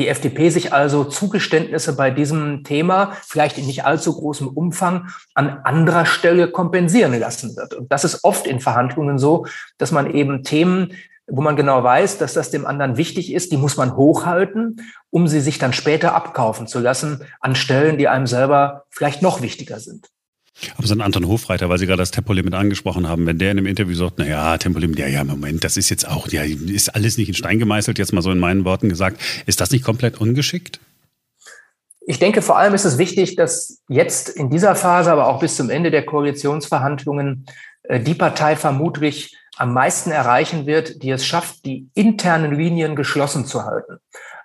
die 0.00 0.08
FDP 0.08 0.48
sich 0.48 0.72
also 0.72 1.04
Zugeständnisse 1.04 1.94
bei 1.94 2.10
diesem 2.10 2.64
Thema 2.64 3.12
vielleicht 3.22 3.58
in 3.58 3.66
nicht 3.66 3.84
allzu 3.84 4.14
großem 4.14 4.48
Umfang 4.48 5.10
an 5.34 5.60
anderer 5.64 6.06
Stelle 6.06 6.50
kompensieren 6.50 7.18
lassen 7.20 7.54
wird. 7.54 7.74
Und 7.74 7.92
das 7.92 8.04
ist 8.04 8.24
oft 8.24 8.46
in 8.46 8.60
Verhandlungen 8.60 9.18
so, 9.18 9.46
dass 9.76 9.92
man 9.92 10.10
eben 10.10 10.42
Themen, 10.42 10.94
wo 11.26 11.42
man 11.42 11.54
genau 11.54 11.84
weiß, 11.84 12.16
dass 12.16 12.32
das 12.32 12.50
dem 12.50 12.66
anderen 12.66 12.96
wichtig 12.96 13.30
ist, 13.32 13.52
die 13.52 13.58
muss 13.58 13.76
man 13.76 13.94
hochhalten, 13.94 14.80
um 15.10 15.28
sie 15.28 15.40
sich 15.40 15.58
dann 15.58 15.74
später 15.74 16.14
abkaufen 16.14 16.66
zu 16.66 16.80
lassen 16.80 17.22
an 17.40 17.54
Stellen, 17.54 17.98
die 17.98 18.08
einem 18.08 18.26
selber 18.26 18.86
vielleicht 18.88 19.20
noch 19.20 19.42
wichtiger 19.42 19.80
sind. 19.80 20.08
Aber 20.76 20.86
so 20.86 20.94
ein 20.94 21.00
Anton 21.00 21.26
Hofreiter, 21.26 21.68
weil 21.68 21.78
Sie 21.78 21.86
gerade 21.86 22.02
das 22.02 22.10
Tempolimit 22.10 22.54
angesprochen 22.54 23.08
haben, 23.08 23.26
wenn 23.26 23.38
der 23.38 23.52
in 23.52 23.58
einem 23.58 23.66
Interview 23.66 23.94
sagt, 23.94 24.14
na 24.18 24.26
ja, 24.26 24.58
Tempolimit, 24.58 24.98
ja, 24.98 25.06
ja, 25.06 25.24
Moment, 25.24 25.64
das 25.64 25.76
ist 25.76 25.88
jetzt 25.90 26.06
auch, 26.08 26.28
ja, 26.28 26.42
ist 26.42 26.94
alles 26.94 27.18
nicht 27.18 27.28
in 27.28 27.34
Stein 27.34 27.58
gemeißelt, 27.58 27.98
jetzt 27.98 28.12
mal 28.12 28.22
so 28.22 28.30
in 28.30 28.38
meinen 28.38 28.64
Worten 28.64 28.88
gesagt. 28.88 29.20
Ist 29.46 29.60
das 29.60 29.70
nicht 29.70 29.84
komplett 29.84 30.20
ungeschickt? 30.20 30.80
Ich 32.06 32.18
denke, 32.18 32.42
vor 32.42 32.58
allem 32.58 32.74
ist 32.74 32.84
es 32.84 32.98
wichtig, 32.98 33.36
dass 33.36 33.82
jetzt 33.88 34.30
in 34.30 34.50
dieser 34.50 34.74
Phase, 34.74 35.12
aber 35.12 35.28
auch 35.28 35.40
bis 35.40 35.56
zum 35.56 35.70
Ende 35.70 35.90
der 35.90 36.04
Koalitionsverhandlungen, 36.04 37.46
äh, 37.84 38.00
die 38.00 38.14
Partei 38.14 38.56
vermutlich 38.56 39.36
am 39.56 39.74
meisten 39.74 40.10
erreichen 40.10 40.66
wird, 40.66 41.02
die 41.02 41.10
es 41.10 41.26
schafft, 41.26 41.64
die 41.66 41.88
internen 41.94 42.54
Linien 42.54 42.96
geschlossen 42.96 43.44
zu 43.44 43.64
halten. 43.64 43.98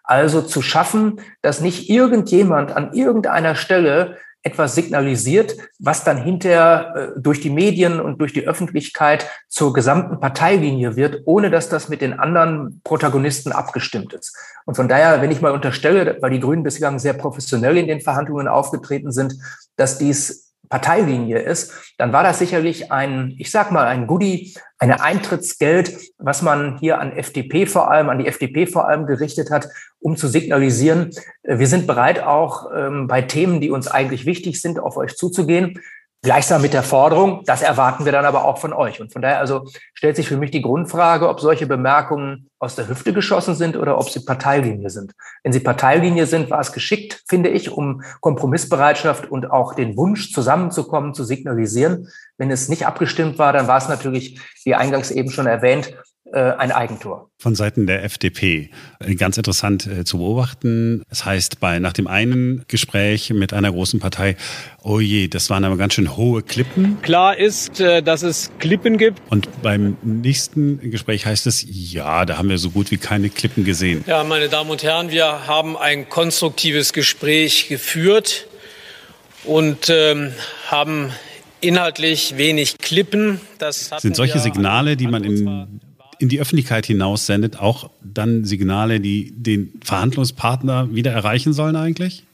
Also 0.03 0.41
zu 0.41 0.61
schaffen, 0.61 1.21
dass 1.41 1.61
nicht 1.61 1.89
irgendjemand 1.89 2.71
an 2.71 2.93
irgendeiner 2.93 3.55
Stelle 3.55 4.17
etwas 4.45 4.75
signalisiert, 4.75 5.57
was 5.79 6.03
dann 6.03 6.21
hinterher 6.21 6.93
äh, 6.95 7.19
durch 7.19 7.41
die 7.41 7.49
Medien 7.49 7.99
und 7.99 8.21
durch 8.21 8.31
die 8.31 8.47
Öffentlichkeit 8.47 9.27
zur 9.49 9.73
gesamten 9.73 10.19
Parteilinie 10.19 10.95
wird, 10.95 11.23
ohne 11.25 11.49
dass 11.49 11.67
das 11.67 11.89
mit 11.89 12.01
den 12.01 12.13
anderen 12.13 12.79
Protagonisten 12.83 13.51
abgestimmt 13.51 14.13
ist. 14.13 14.37
Und 14.65 14.75
von 14.75 14.87
daher, 14.87 15.19
wenn 15.21 15.31
ich 15.31 15.41
mal 15.41 15.51
unterstelle, 15.51 16.17
weil 16.21 16.29
die 16.29 16.39
Grünen 16.39 16.61
bislang 16.61 16.99
sehr 16.99 17.13
professionell 17.13 17.75
in 17.75 17.87
den 17.87 18.01
Verhandlungen 18.01 18.47
aufgetreten 18.47 19.11
sind, 19.11 19.35
dass 19.77 19.97
dies 19.97 20.44
Parteilinie 20.69 21.39
ist, 21.39 21.73
dann 21.97 22.13
war 22.13 22.23
das 22.23 22.39
sicherlich 22.39 22.91
ein, 22.91 23.33
ich 23.37 23.51
sag 23.51 23.71
mal, 23.71 23.87
ein 23.87 24.07
Goodie, 24.07 24.53
eine 24.77 25.01
Eintrittsgeld, 25.01 25.95
was 26.17 26.41
man 26.41 26.77
hier 26.79 26.99
an 26.99 27.11
FDP 27.11 27.65
vor 27.65 27.89
allem, 27.89 28.09
an 28.09 28.19
die 28.19 28.27
FDP 28.27 28.67
vor 28.67 28.87
allem 28.87 29.05
gerichtet 29.05 29.51
hat, 29.51 29.69
um 29.99 30.17
zu 30.17 30.27
signalisieren, 30.27 31.11
äh, 31.43 31.59
wir 31.59 31.67
sind 31.67 31.87
bereit, 31.87 32.21
auch 32.21 32.71
ähm, 32.75 33.07
bei 33.07 33.21
Themen, 33.21 33.61
die 33.61 33.71
uns 33.71 33.87
eigentlich 33.87 34.25
wichtig 34.25 34.61
sind, 34.61 34.79
auf 34.79 34.97
euch 34.97 35.15
zuzugehen. 35.15 35.79
Gleichsam 36.25 36.63
mit 36.63 36.73
der 36.73 36.81
Forderung, 36.81 37.43
das 37.45 37.61
erwarten 37.61 38.03
wir 38.03 38.11
dann 38.11 38.25
aber 38.25 38.45
auch 38.45 38.57
von 38.57 38.73
euch. 38.73 38.99
Und 38.99 39.13
von 39.13 39.21
daher 39.21 39.39
also 39.39 39.67
stellt 39.93 40.15
sich 40.15 40.27
für 40.27 40.37
mich 40.37 40.49
die 40.49 40.63
Grundfrage, 40.63 41.29
ob 41.29 41.39
solche 41.39 41.67
Bemerkungen 41.67 42.49
aus 42.57 42.75
der 42.75 42.87
Hüfte 42.87 43.13
geschossen 43.13 43.53
sind 43.53 43.77
oder 43.77 43.99
ob 43.99 44.09
sie 44.09 44.25
Parteilinie 44.25 44.89
sind. 44.89 45.13
Wenn 45.43 45.53
sie 45.53 45.59
Parteilinie 45.59 46.25
sind, 46.25 46.49
war 46.49 46.59
es 46.59 46.71
geschickt, 46.71 47.21
finde 47.27 47.49
ich, 47.49 47.71
um 47.71 48.01
Kompromissbereitschaft 48.21 49.29
und 49.29 49.51
auch 49.51 49.75
den 49.75 49.95
Wunsch, 49.97 50.33
zusammenzukommen, 50.33 51.13
zu 51.13 51.23
signalisieren. 51.23 52.09
Wenn 52.39 52.49
es 52.49 52.69
nicht 52.69 52.87
abgestimmt 52.87 53.37
war, 53.37 53.53
dann 53.53 53.67
war 53.67 53.77
es 53.77 53.87
natürlich, 53.87 54.39
wie 54.63 54.73
eingangs 54.73 55.11
eben 55.11 55.29
schon 55.29 55.45
erwähnt, 55.45 55.93
äh, 55.93 55.93
ein 56.39 56.71
Eigentor. 56.71 57.29
Von 57.37 57.55
Seiten 57.55 57.87
der 57.87 58.03
FDP. 58.03 58.69
Äh, 58.99 59.15
ganz 59.15 59.37
interessant 59.37 59.87
äh, 59.87 60.03
zu 60.03 60.17
beobachten. 60.17 61.03
Das 61.09 61.25
heißt, 61.25 61.59
bei, 61.59 61.79
nach 61.79 61.93
dem 61.93 62.07
einen 62.07 62.65
Gespräch 62.67 63.29
mit 63.31 63.53
einer 63.53 63.71
großen 63.71 63.99
Partei, 63.99 64.35
oh 64.83 64.99
je, 64.99 65.27
das 65.27 65.49
waren 65.49 65.63
aber 65.63 65.77
ganz 65.77 65.93
schön 65.93 66.17
hohe 66.17 66.41
Klippen. 66.43 67.01
Klar 67.01 67.37
ist, 67.37 67.79
dass 67.79 68.23
es 68.23 68.51
Klippen 68.59 68.97
gibt. 68.97 69.21
Und 69.29 69.49
beim 69.61 69.97
nächsten 70.03 70.91
Gespräch 70.91 71.25
heißt 71.25 71.47
es, 71.47 71.65
ja, 71.67 72.25
da 72.25 72.37
haben 72.37 72.49
wir 72.49 72.57
so 72.57 72.69
gut 72.69 72.91
wie 72.91 72.97
keine 72.97 73.29
Klippen 73.29 73.63
gesehen. 73.63 74.03
Ja, 74.07 74.23
meine 74.23 74.49
Damen 74.49 74.69
und 74.69 74.83
Herren, 74.83 75.11
wir 75.11 75.47
haben 75.47 75.77
ein 75.77 76.09
konstruktives 76.09 76.93
Gespräch 76.93 77.67
geführt 77.67 78.47
und 79.43 79.89
ähm, 79.89 80.33
haben 80.67 81.11
inhaltlich 81.61 82.37
wenig 82.37 82.77
Klippen. 82.77 83.39
Das 83.57 83.91
Sind 83.97 84.15
solche 84.15 84.39
Signale, 84.39 84.97
die 84.97 85.07
man 85.07 85.23
in 85.23 85.81
in 86.19 86.29
die 86.29 86.39
Öffentlichkeit 86.39 86.85
hinaus 86.85 87.25
sendet, 87.25 87.59
auch 87.59 87.89
dann 88.01 88.43
Signale, 88.45 88.99
die 88.99 89.31
den 89.31 89.79
Verhandlungspartner 89.83 90.93
wieder 90.93 91.11
erreichen 91.11 91.53
sollen 91.53 91.75
eigentlich? 91.75 92.25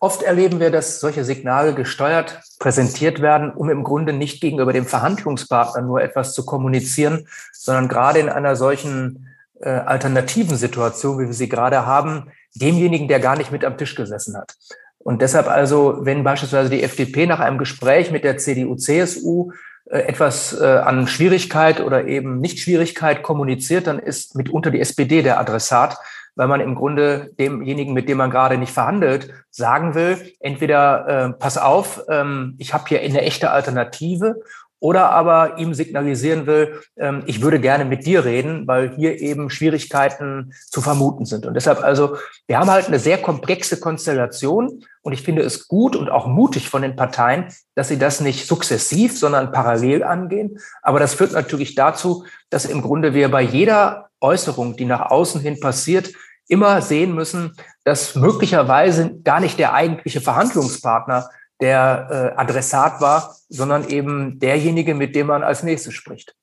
Oft 0.00 0.22
erleben 0.22 0.60
wir, 0.60 0.70
dass 0.70 1.00
solche 1.00 1.24
Signale 1.24 1.74
gesteuert 1.74 2.40
präsentiert 2.58 3.20
werden, 3.22 3.50
um 3.50 3.70
im 3.70 3.84
Grunde 3.84 4.12
nicht 4.12 4.40
gegenüber 4.40 4.72
dem 4.72 4.86
Verhandlungspartner 4.86 5.82
nur 5.82 6.02
etwas 6.02 6.34
zu 6.34 6.44
kommunizieren, 6.44 7.26
sondern 7.52 7.88
gerade 7.88 8.18
in 8.18 8.28
einer 8.28 8.56
solchen 8.56 9.28
äh, 9.60 9.68
alternativen 9.68 10.56
Situation, 10.56 11.18
wie 11.18 11.26
wir 11.26 11.34
sie 11.34 11.48
gerade 11.48 11.86
haben, 11.86 12.30
demjenigen, 12.54 13.08
der 13.08 13.20
gar 13.20 13.36
nicht 13.36 13.52
mit 13.52 13.64
am 13.64 13.76
Tisch 13.76 13.94
gesessen 13.94 14.36
hat. 14.36 14.54
Und 14.98 15.22
deshalb 15.22 15.48
also, 15.48 15.98
wenn 16.00 16.24
beispielsweise 16.24 16.70
die 16.70 16.82
FDP 16.82 17.26
nach 17.26 17.40
einem 17.40 17.58
Gespräch 17.58 18.10
mit 18.10 18.24
der 18.24 18.38
CDU, 18.38 18.74
CSU 18.74 19.52
etwas 19.90 20.58
äh, 20.60 20.64
an 20.64 21.06
Schwierigkeit 21.06 21.80
oder 21.80 22.06
eben 22.06 22.40
Nicht-Schwierigkeit 22.40 23.22
kommuniziert, 23.22 23.86
dann 23.86 23.98
ist 23.98 24.34
mitunter 24.34 24.70
die 24.70 24.80
SPD 24.80 25.22
der 25.22 25.40
Adressat, 25.40 25.98
weil 26.36 26.48
man 26.48 26.60
im 26.60 26.74
Grunde 26.74 27.30
demjenigen, 27.38 27.94
mit 27.94 28.08
dem 28.08 28.18
man 28.18 28.30
gerade 28.30 28.58
nicht 28.58 28.72
verhandelt, 28.72 29.30
sagen 29.50 29.94
will, 29.94 30.34
entweder 30.40 31.08
äh, 31.08 31.30
pass 31.32 31.58
auf, 31.58 32.02
ähm, 32.08 32.54
ich 32.58 32.74
habe 32.74 32.84
hier 32.88 33.00
eine 33.00 33.22
echte 33.22 33.50
Alternative 33.50 34.36
oder 34.80 35.10
aber 35.10 35.58
ihm 35.58 35.74
signalisieren 35.74 36.46
will, 36.46 36.80
ähm, 36.96 37.22
ich 37.26 37.42
würde 37.42 37.60
gerne 37.60 37.84
mit 37.84 38.06
dir 38.06 38.24
reden, 38.24 38.66
weil 38.66 38.94
hier 38.94 39.20
eben 39.20 39.50
Schwierigkeiten 39.50 40.52
zu 40.70 40.80
vermuten 40.80 41.24
sind. 41.24 41.46
Und 41.46 41.54
deshalb 41.54 41.82
also, 41.82 42.16
wir 42.46 42.58
haben 42.58 42.70
halt 42.70 42.86
eine 42.86 42.98
sehr 42.98 43.18
komplexe 43.18 43.80
Konstellation 43.80 44.84
und 45.02 45.12
ich 45.12 45.22
finde 45.22 45.42
es 45.42 45.68
gut 45.68 45.96
und 45.96 46.10
auch 46.10 46.26
mutig 46.26 46.68
von 46.68 46.82
den 46.82 46.96
Parteien, 46.96 47.46
dass 47.74 47.88
sie 47.88 47.98
das 47.98 48.20
nicht 48.20 48.46
sukzessiv, 48.46 49.18
sondern 49.18 49.52
parallel 49.52 50.04
angehen. 50.04 50.58
Aber 50.82 51.00
das 51.00 51.14
führt 51.14 51.32
natürlich 51.32 51.74
dazu, 51.74 52.24
dass 52.50 52.64
im 52.64 52.82
Grunde 52.82 53.14
wir 53.14 53.30
bei 53.30 53.42
jeder 53.42 54.10
Äußerung, 54.20 54.76
die 54.76 54.84
nach 54.84 55.10
außen 55.10 55.40
hin 55.40 55.60
passiert, 55.60 56.12
immer 56.48 56.80
sehen 56.82 57.14
müssen, 57.14 57.54
dass 57.84 58.14
möglicherweise 58.14 59.20
gar 59.22 59.40
nicht 59.40 59.58
der 59.58 59.74
eigentliche 59.74 60.20
Verhandlungspartner 60.20 61.28
der 61.60 62.34
äh, 62.36 62.40
Adressat 62.40 63.00
war, 63.00 63.36
sondern 63.48 63.88
eben 63.88 64.38
derjenige, 64.38 64.94
mit 64.94 65.14
dem 65.14 65.28
man 65.28 65.42
als 65.42 65.62
nächstes 65.62 65.94
spricht. 65.94 66.34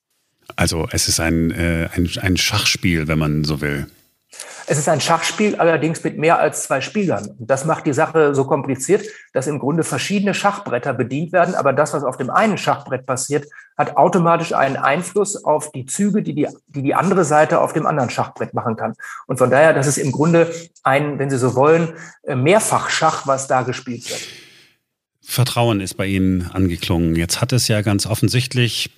Also 0.54 0.86
es 0.92 1.08
ist 1.08 1.20
ein, 1.20 1.50
äh, 1.50 1.88
ein, 1.94 2.10
ein 2.20 2.36
Schachspiel, 2.36 3.08
wenn 3.08 3.18
man 3.18 3.44
so 3.44 3.60
will. 3.60 3.86
Es 4.68 4.78
ist 4.78 4.88
ein 4.88 5.00
Schachspiel, 5.00 5.54
allerdings 5.56 6.02
mit 6.02 6.18
mehr 6.18 6.40
als 6.40 6.64
zwei 6.64 6.80
Spielern. 6.80 7.36
Und 7.38 7.48
das 7.48 7.64
macht 7.64 7.86
die 7.86 7.92
Sache 7.92 8.34
so 8.34 8.44
kompliziert, 8.44 9.06
dass 9.32 9.46
im 9.46 9.60
Grunde 9.60 9.84
verschiedene 9.84 10.34
Schachbretter 10.34 10.92
bedient 10.92 11.32
werden. 11.32 11.54
Aber 11.54 11.72
das, 11.72 11.94
was 11.94 12.02
auf 12.02 12.16
dem 12.16 12.30
einen 12.30 12.58
Schachbrett 12.58 13.06
passiert, 13.06 13.46
hat 13.78 13.96
automatisch 13.96 14.52
einen 14.54 14.76
Einfluss 14.76 15.44
auf 15.44 15.70
die 15.70 15.86
Züge, 15.86 16.22
die 16.22 16.34
die, 16.34 16.48
die, 16.66 16.82
die 16.82 16.94
andere 16.94 17.24
Seite 17.24 17.60
auf 17.60 17.74
dem 17.74 17.86
anderen 17.86 18.10
Schachbrett 18.10 18.54
machen 18.54 18.76
kann. 18.76 18.94
Und 19.28 19.38
von 19.38 19.50
daher, 19.50 19.72
das 19.72 19.86
ist 19.86 19.98
im 19.98 20.10
Grunde 20.10 20.52
ein, 20.82 21.20
wenn 21.20 21.30
Sie 21.30 21.38
so 21.38 21.54
wollen, 21.54 21.92
äh, 22.24 22.34
Mehrfachschach, 22.34 23.26
was 23.26 23.46
da 23.46 23.62
gespielt 23.62 24.10
wird. 24.10 24.45
Vertrauen 25.28 25.80
ist 25.80 25.94
bei 25.94 26.06
Ihnen 26.06 26.50
angeklungen. 26.52 27.16
Jetzt 27.16 27.40
hat 27.40 27.52
es 27.52 27.66
ja 27.66 27.82
ganz 27.82 28.06
offensichtlich, 28.06 28.90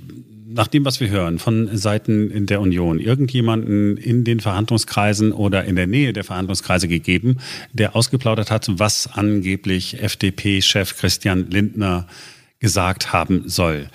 nach 0.47 0.67
dem, 0.67 0.85
was 0.85 1.01
wir 1.01 1.09
hören, 1.09 1.39
von 1.39 1.75
Seiten 1.77 2.47
der 2.47 2.61
Union, 2.61 3.01
irgendjemanden 3.01 3.97
in 3.97 4.25
den 4.25 4.39
Verhandlungskreisen 4.39 5.33
oder 5.33 5.65
in 5.65 5.75
der 5.75 5.87
Nähe 5.87 6.13
der 6.13 6.25
Verhandlungskreise 6.25 6.87
gegeben, 6.87 7.39
der 7.73 7.97
ausgeplaudert 7.97 8.51
hat, 8.51 8.69
was 8.79 9.09
angeblich 9.11 10.03
FDP-Chef 10.03 10.97
Christian 10.97 11.51
Lindner 11.51 12.07
gesagt 12.61 13.13
haben 13.13 13.49
soll. 13.49 13.89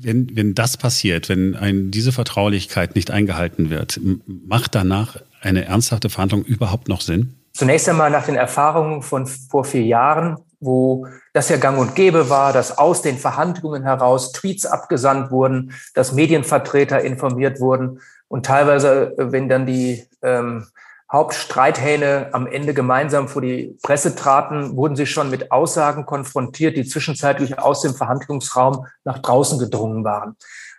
Wenn, 0.00 0.34
wenn 0.36 0.54
das 0.54 0.76
passiert, 0.76 1.28
wenn 1.28 1.56
ein, 1.56 1.90
diese 1.90 2.12
Vertraulichkeit 2.12 2.94
nicht 2.94 3.10
eingehalten 3.10 3.70
wird, 3.70 4.00
macht 4.26 4.76
danach 4.76 5.16
eine 5.40 5.64
ernsthafte 5.64 6.10
Verhandlung 6.10 6.44
überhaupt 6.44 6.88
noch 6.88 7.00
Sinn? 7.00 7.34
Zunächst 7.54 7.88
einmal 7.88 8.10
nach 8.12 8.24
den 8.24 8.36
Erfahrungen 8.36 9.02
von 9.02 9.26
vor 9.26 9.64
vier 9.64 9.82
Jahren 9.82 10.36
wo 10.60 11.06
das 11.32 11.48
ja 11.48 11.56
gang 11.56 11.78
und 11.78 11.94
gäbe 11.94 12.30
war, 12.30 12.52
dass 12.52 12.78
aus 12.78 13.02
den 13.02 13.18
Verhandlungen 13.18 13.82
heraus 13.82 14.32
Tweets 14.32 14.66
abgesandt 14.66 15.30
wurden, 15.30 15.72
dass 15.94 16.12
Medienvertreter 16.12 17.00
informiert 17.00 17.60
wurden 17.60 18.00
und 18.28 18.44
teilweise, 18.44 19.14
wenn 19.16 19.48
dann 19.48 19.66
die 19.66 20.06
ähm, 20.22 20.66
Hauptstreithähne 21.10 22.28
am 22.32 22.46
Ende 22.46 22.74
gemeinsam 22.74 23.28
vor 23.28 23.40
die 23.40 23.78
Presse 23.82 24.14
traten, 24.14 24.76
wurden 24.76 24.94
sie 24.94 25.06
schon 25.06 25.30
mit 25.30 25.50
Aussagen 25.50 26.04
konfrontiert, 26.04 26.76
die 26.76 26.84
zwischenzeitlich 26.84 27.58
aus 27.58 27.80
dem 27.80 27.94
Verhandlungsraum 27.94 28.86
nach 29.04 29.18
draußen 29.20 29.58
gedrungen 29.58 30.04
waren. 30.04 30.36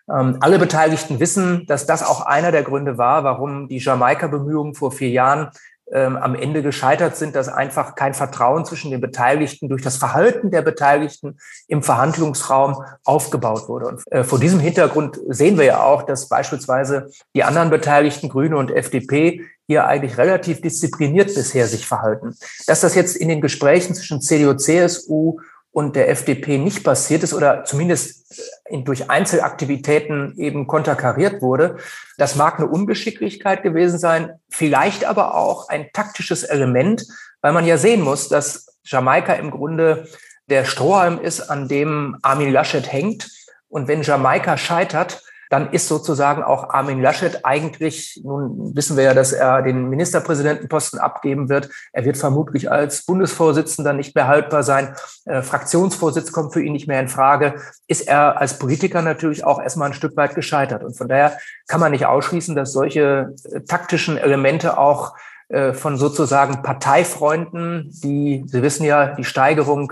Ähm, 0.07 0.38
alle 0.39 0.59
Beteiligten 0.59 1.19
wissen, 1.19 1.65
dass 1.65 1.88
das 1.88 2.03
auch 2.03 2.21
einer 2.21 2.51
der 2.51 2.63
Gründe 2.63 3.00
war, 3.00 3.24
warum 3.24 3.67
die 3.67 3.79
Jamaika-Bemühungen 3.79 4.75
vor 4.75 4.91
vier 4.91 5.09
Jahren 5.09 5.50
ähm, 5.91 6.17
am 6.17 6.36
Ende 6.36 6.62
gescheitert 6.62 7.15
sind, 7.17 7.36
dass 7.36 7.50
einfach 7.50 7.96
kein 7.96 8.13
Vertrauen 8.13 8.65
zwischen 8.65 8.91
den 8.91 9.01
Beteiligten 9.01 9.69
durch 9.69 9.81
das 9.81 9.98
Verhalten 9.98 10.51
der 10.51 10.62
Beteiligten 10.62 11.39
im 11.67 11.84
Verhandlungsraum 11.84 12.84
aufgebaut 13.03 13.67
wurde. 13.67 13.88
Und 13.88 14.03
äh, 14.12 14.24
vor 14.24 14.39
diesem 14.39 14.60
Hintergrund 14.60 15.19
sehen 15.27 15.58
wir 15.58 15.65
ja 15.65 15.84
auch, 15.84 16.03
dass 16.03 16.29
beispielsweise 16.29 17.10
die 17.36 17.43
anderen 17.43 17.69
Beteiligten, 17.69 18.29
Grüne 18.29 18.58
und 18.58 18.72
FDP, 18.72 19.46
hier 19.67 19.86
eigentlich 19.86 20.17
relativ 20.17 20.62
diszipliniert 20.62 21.34
bisher 21.36 21.67
sich 21.67 21.86
verhalten. 21.86 22.36
Dass 22.65 22.81
das 22.81 22.96
jetzt 22.96 23.15
in 23.15 23.29
den 23.29 23.39
Gesprächen 23.39 23.93
zwischen 23.93 24.19
CDU, 24.19 24.55
CSU 24.55 25.39
und 25.71 25.95
der 25.95 26.09
FDP 26.09 26.57
nicht 26.57 26.83
passiert 26.83 27.23
ist 27.23 27.33
oder 27.33 27.63
zumindest 27.63 28.59
äh, 28.65 28.81
durch 28.81 29.09
Einzelaktivitäten 29.09 30.35
eben 30.38 30.67
konterkariert 30.67 31.41
wurde. 31.41 31.77
Das 32.17 32.35
mag 32.35 32.57
eine 32.59 32.67
Ungeschicklichkeit 32.67 33.63
gewesen 33.63 33.99
sein, 33.99 34.39
vielleicht 34.49 35.05
aber 35.05 35.35
auch 35.35 35.69
ein 35.69 35.89
taktisches 35.93 36.43
Element, 36.43 37.05
weil 37.41 37.53
man 37.53 37.65
ja 37.65 37.77
sehen 37.77 38.01
muss, 38.01 38.29
dass 38.29 38.77
Jamaika 38.83 39.33
im 39.33 39.51
Grunde 39.51 40.07
der 40.50 40.65
Strohhalm 40.65 41.20
ist, 41.20 41.41
an 41.41 41.67
dem 41.67 42.17
Armin 42.22 42.51
Laschet 42.51 42.91
hängt. 42.91 43.29
Und 43.67 43.87
wenn 43.87 44.01
Jamaika 44.01 44.57
scheitert, 44.57 45.22
dann 45.50 45.72
ist 45.72 45.88
sozusagen 45.88 46.44
auch 46.44 46.70
Armin 46.70 47.01
Laschet 47.01 47.44
eigentlich, 47.44 48.22
nun 48.24 48.75
wissen 48.75 48.96
wir 48.96 49.03
ja, 49.03 49.14
dass 49.16 49.33
er 49.33 49.64
den 49.64 49.90
Ministerpräsidentenposten 49.90 51.00
abgeben 51.00 51.50
wird. 51.50 51.70
Er 51.92 52.05
wird 52.05 52.18
vermutlich 52.18 52.72
als 52.72 53.05
Bundesvorsitzender 53.05 53.94
nicht 53.94 54.16
mehr 54.16 54.27
haltbar 54.27 54.62
sein. 54.62 54.96
Äh, 55.25 55.42
Fraktionsvorsitz 55.42 56.31
kommt 56.31 56.53
für 56.53 56.62
ihn 56.62 56.74
nicht 56.74 56.88
mehr 56.88 57.00
in 57.00 57.07
Frage. 57.07 57.55
Ist 57.88 58.07
er 58.07 58.40
als 58.40 58.59
Politiker 58.59 59.01
natürlich 59.01 59.44
auch 59.44 59.59
erstmal 59.59 59.90
ein 59.90 59.96
Stück 59.96 60.16
weit 60.16 60.35
gescheitert. 60.35 60.83
Und 60.83 60.96
von 60.96 61.07
daher 61.07 61.38
kann 61.68 61.79
man 61.79 61.92
nicht 61.92 62.05
ausschließen, 62.05 62.55
dass 62.55 62.72
solche 62.72 63.33
äh, 63.51 63.62
taktischen 63.62 64.18
Elemente 64.18 64.77
auch 64.77 65.16
äh, 65.50 65.74
von 65.74 65.98
sozusagen 65.98 66.62
Parteifreunden, 66.62 67.90
die, 68.03 68.46
Sie 68.46 68.62
wissen 68.62 68.83
ja, 68.83 69.16
die 69.16 69.24
Steigerung 69.24 69.92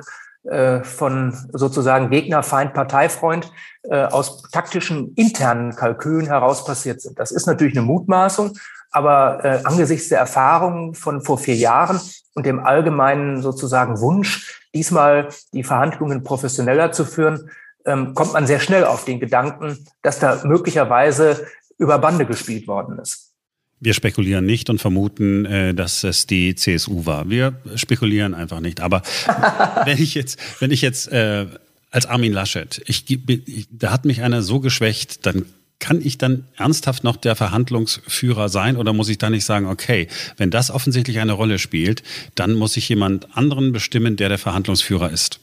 von 0.83 1.33
sozusagen 1.53 2.09
Gegner, 2.09 2.43
Feind, 2.43 2.73
Parteifreund 2.73 3.51
äh, 3.83 4.03
aus 4.03 4.43
taktischen 4.51 5.13
internen 5.15 5.75
Kalkülen 5.75 6.27
heraus 6.27 6.65
passiert 6.65 7.01
sind. 7.01 7.19
Das 7.19 7.31
ist 7.31 7.47
natürlich 7.47 7.77
eine 7.77 7.85
Mutmaßung, 7.85 8.57
aber 8.91 9.43
äh, 9.43 9.61
angesichts 9.63 10.09
der 10.09 10.19
Erfahrungen 10.19 10.93
von 10.93 11.21
vor 11.21 11.37
vier 11.37 11.55
Jahren 11.55 11.99
und 12.33 12.45
dem 12.45 12.59
allgemeinen 12.59 13.41
sozusagen 13.41 13.99
Wunsch, 13.99 14.61
diesmal 14.73 15.29
die 15.53 15.63
Verhandlungen 15.63 16.23
professioneller 16.23 16.91
zu 16.91 17.05
führen, 17.05 17.49
ähm, 17.85 18.13
kommt 18.13 18.33
man 18.33 18.45
sehr 18.45 18.59
schnell 18.59 18.85
auf 18.85 19.05
den 19.05 19.19
Gedanken, 19.19 19.87
dass 20.01 20.19
da 20.19 20.41
möglicherweise 20.43 21.47
über 21.77 21.97
Bande 21.99 22.25
gespielt 22.25 22.67
worden 22.67 22.99
ist. 22.99 23.26
Wir 23.79 23.93
spekulieren 23.93 24.45
nicht 24.45 24.69
und 24.69 24.79
vermuten, 24.79 25.45
äh, 25.45 25.73
dass 25.73 26.03
es 26.03 26.25
die 26.25 26.55
CSU 26.55 27.05
war. 27.05 27.29
Wir 27.29 27.59
spekulieren 27.75 28.33
einfach 28.33 28.59
nicht. 28.59 28.79
Aber 28.79 29.03
wenn 29.85 30.01
ich 30.01 30.15
jetzt, 30.15 30.39
wenn 30.59 30.71
ich 30.71 30.81
jetzt 30.81 31.11
äh, 31.11 31.45
als 31.91 32.05
Armin 32.05 32.33
Laschet, 32.33 32.81
ich, 32.85 33.09
ich, 33.09 33.67
da 33.71 33.91
hat 33.91 34.05
mich 34.05 34.21
einer 34.21 34.41
so 34.41 34.59
geschwächt, 34.59 35.25
dann 35.25 35.45
kann 35.79 36.01
ich 36.01 36.17
dann 36.17 36.47
ernsthaft 36.57 37.03
noch 37.03 37.17
der 37.17 37.35
Verhandlungsführer 37.35 38.49
sein 38.49 38.77
oder 38.77 38.93
muss 38.93 39.09
ich 39.09 39.19
da 39.19 39.29
nicht 39.29 39.45
sagen, 39.45 39.67
okay, 39.67 40.07
wenn 40.37 40.49
das 40.49 40.71
offensichtlich 40.71 41.19
eine 41.19 41.33
Rolle 41.33 41.59
spielt, 41.59 42.03
dann 42.35 42.55
muss 42.55 42.77
ich 42.77 42.89
jemand 42.89 43.37
anderen 43.37 43.73
bestimmen, 43.73 44.15
der 44.15 44.29
der 44.29 44.39
Verhandlungsführer 44.39 45.11
ist? 45.11 45.39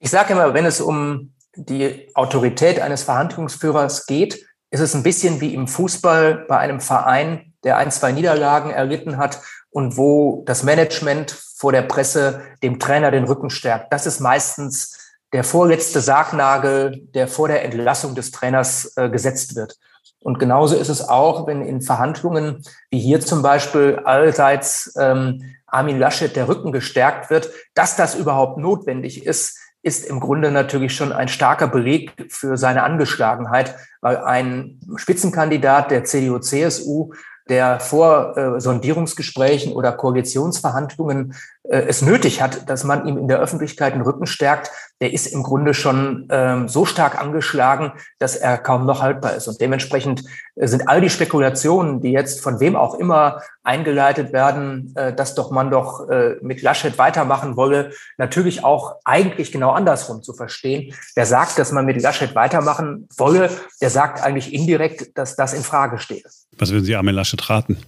Ich 0.00 0.10
sage 0.10 0.32
immer, 0.32 0.54
wenn 0.54 0.64
es 0.64 0.80
um 0.80 1.32
die 1.54 2.08
Autorität 2.14 2.80
eines 2.80 3.02
Verhandlungsführers 3.02 4.06
geht, 4.06 4.44
ist 4.70 4.80
es 4.80 4.94
ein 4.94 5.02
bisschen 5.02 5.40
wie 5.40 5.54
im 5.54 5.66
Fußball 5.66 6.46
bei 6.48 6.58
einem 6.58 6.80
Verein, 6.80 7.52
der 7.64 7.76
ein, 7.76 7.90
zwei 7.90 8.12
Niederlagen 8.12 8.70
erlitten 8.70 9.16
hat 9.16 9.40
und 9.70 9.96
wo 9.96 10.42
das 10.46 10.62
Management 10.62 11.30
vor 11.30 11.72
der 11.72 11.82
Presse 11.82 12.42
dem 12.62 12.78
Trainer 12.78 13.10
den 13.10 13.24
Rücken 13.24 13.50
stärkt. 13.50 13.92
Das 13.92 14.06
ist 14.06 14.20
meistens 14.20 14.96
der 15.32 15.44
vorletzte 15.44 16.00
Sargnagel, 16.00 17.02
der 17.14 17.28
vor 17.28 17.48
der 17.48 17.64
Entlassung 17.64 18.14
des 18.14 18.30
Trainers 18.30 18.92
äh, 18.96 19.08
gesetzt 19.10 19.54
wird. 19.54 19.76
Und 20.22 20.38
genauso 20.38 20.76
ist 20.76 20.88
es 20.88 21.08
auch, 21.08 21.46
wenn 21.46 21.62
in 21.62 21.80
Verhandlungen 21.80 22.62
wie 22.90 22.98
hier 22.98 23.20
zum 23.20 23.42
Beispiel 23.42 24.00
allseits 24.04 24.92
ähm, 24.98 25.54
Armin 25.66 25.98
Laschet 25.98 26.34
der 26.34 26.48
Rücken 26.48 26.72
gestärkt 26.72 27.30
wird, 27.30 27.50
dass 27.74 27.96
das 27.96 28.14
überhaupt 28.14 28.58
notwendig 28.58 29.24
ist, 29.24 29.56
ist 29.82 30.04
im 30.04 30.20
Grunde 30.20 30.50
natürlich 30.50 30.94
schon 30.94 31.12
ein 31.12 31.28
starker 31.28 31.68
Beleg 31.68 32.12
für 32.28 32.56
seine 32.56 32.82
Angeschlagenheit, 32.82 33.76
weil 34.00 34.18
ein 34.18 34.78
Spitzenkandidat 34.96 35.90
der 35.90 36.04
CDU-CSU 36.04 37.12
der 37.48 37.80
vor 37.80 38.36
äh, 38.36 38.60
Sondierungsgesprächen 38.60 39.72
oder 39.72 39.92
Koalitionsverhandlungen 39.92 41.34
es 41.62 42.02
nötig 42.02 42.40
hat, 42.40 42.68
dass 42.68 42.84
man 42.84 43.06
ihm 43.06 43.18
in 43.18 43.28
der 43.28 43.38
Öffentlichkeit 43.38 43.94
den 43.94 44.00
Rücken 44.02 44.26
stärkt, 44.26 44.70
der 45.00 45.12
ist 45.12 45.26
im 45.26 45.42
Grunde 45.42 45.72
schon 45.72 46.26
ähm, 46.30 46.68
so 46.68 46.84
stark 46.84 47.18
angeschlagen, 47.18 47.92
dass 48.18 48.36
er 48.36 48.58
kaum 48.58 48.84
noch 48.84 49.00
haltbar 49.00 49.34
ist. 49.34 49.48
Und 49.48 49.60
dementsprechend 49.60 50.24
äh, 50.56 50.66
sind 50.66 50.88
all 50.88 51.00
die 51.00 51.08
Spekulationen, 51.08 52.00
die 52.00 52.12
jetzt 52.12 52.42
von 52.42 52.60
wem 52.60 52.76
auch 52.76 52.94
immer 52.94 53.40
eingeleitet 53.62 54.32
werden, 54.32 54.92
äh, 54.96 55.14
dass 55.14 55.34
doch 55.34 55.50
man 55.50 55.70
doch 55.70 56.08
äh, 56.08 56.36
mit 56.42 56.60
Laschet 56.60 56.98
weitermachen 56.98 57.56
wolle, 57.56 57.92
natürlich 58.18 58.62
auch 58.62 58.96
eigentlich 59.04 59.52
genau 59.52 59.70
andersrum 59.70 60.22
zu 60.22 60.34
verstehen. 60.34 60.94
Wer 61.14 61.26
sagt, 61.26 61.58
dass 61.58 61.72
man 61.72 61.86
mit 61.86 62.00
Laschet 62.00 62.34
weitermachen 62.34 63.08
wolle, 63.16 63.50
der 63.80 63.90
sagt 63.90 64.22
eigentlich 64.22 64.52
indirekt, 64.52 65.16
dass 65.16 65.34
das 65.34 65.54
in 65.54 65.62
Frage 65.62 65.98
steht. 65.98 66.26
Was 66.58 66.72
würden 66.72 66.84
Sie 66.84 66.94
Armin 66.94 67.14
Laschet 67.14 67.48
raten? 67.48 67.78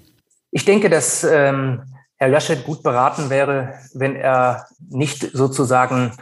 Ich 0.51 0.65
denke, 0.65 0.89
dass 0.89 1.25
ähm, 1.25 1.83
Herr 2.23 2.29
Laschet 2.29 2.65
gut 2.65 2.85
beraten 2.85 3.31
wäre, 3.31 3.75
wenn 3.95 4.15
er 4.15 4.69
nicht 4.91 5.31
sozusagen 5.33 6.13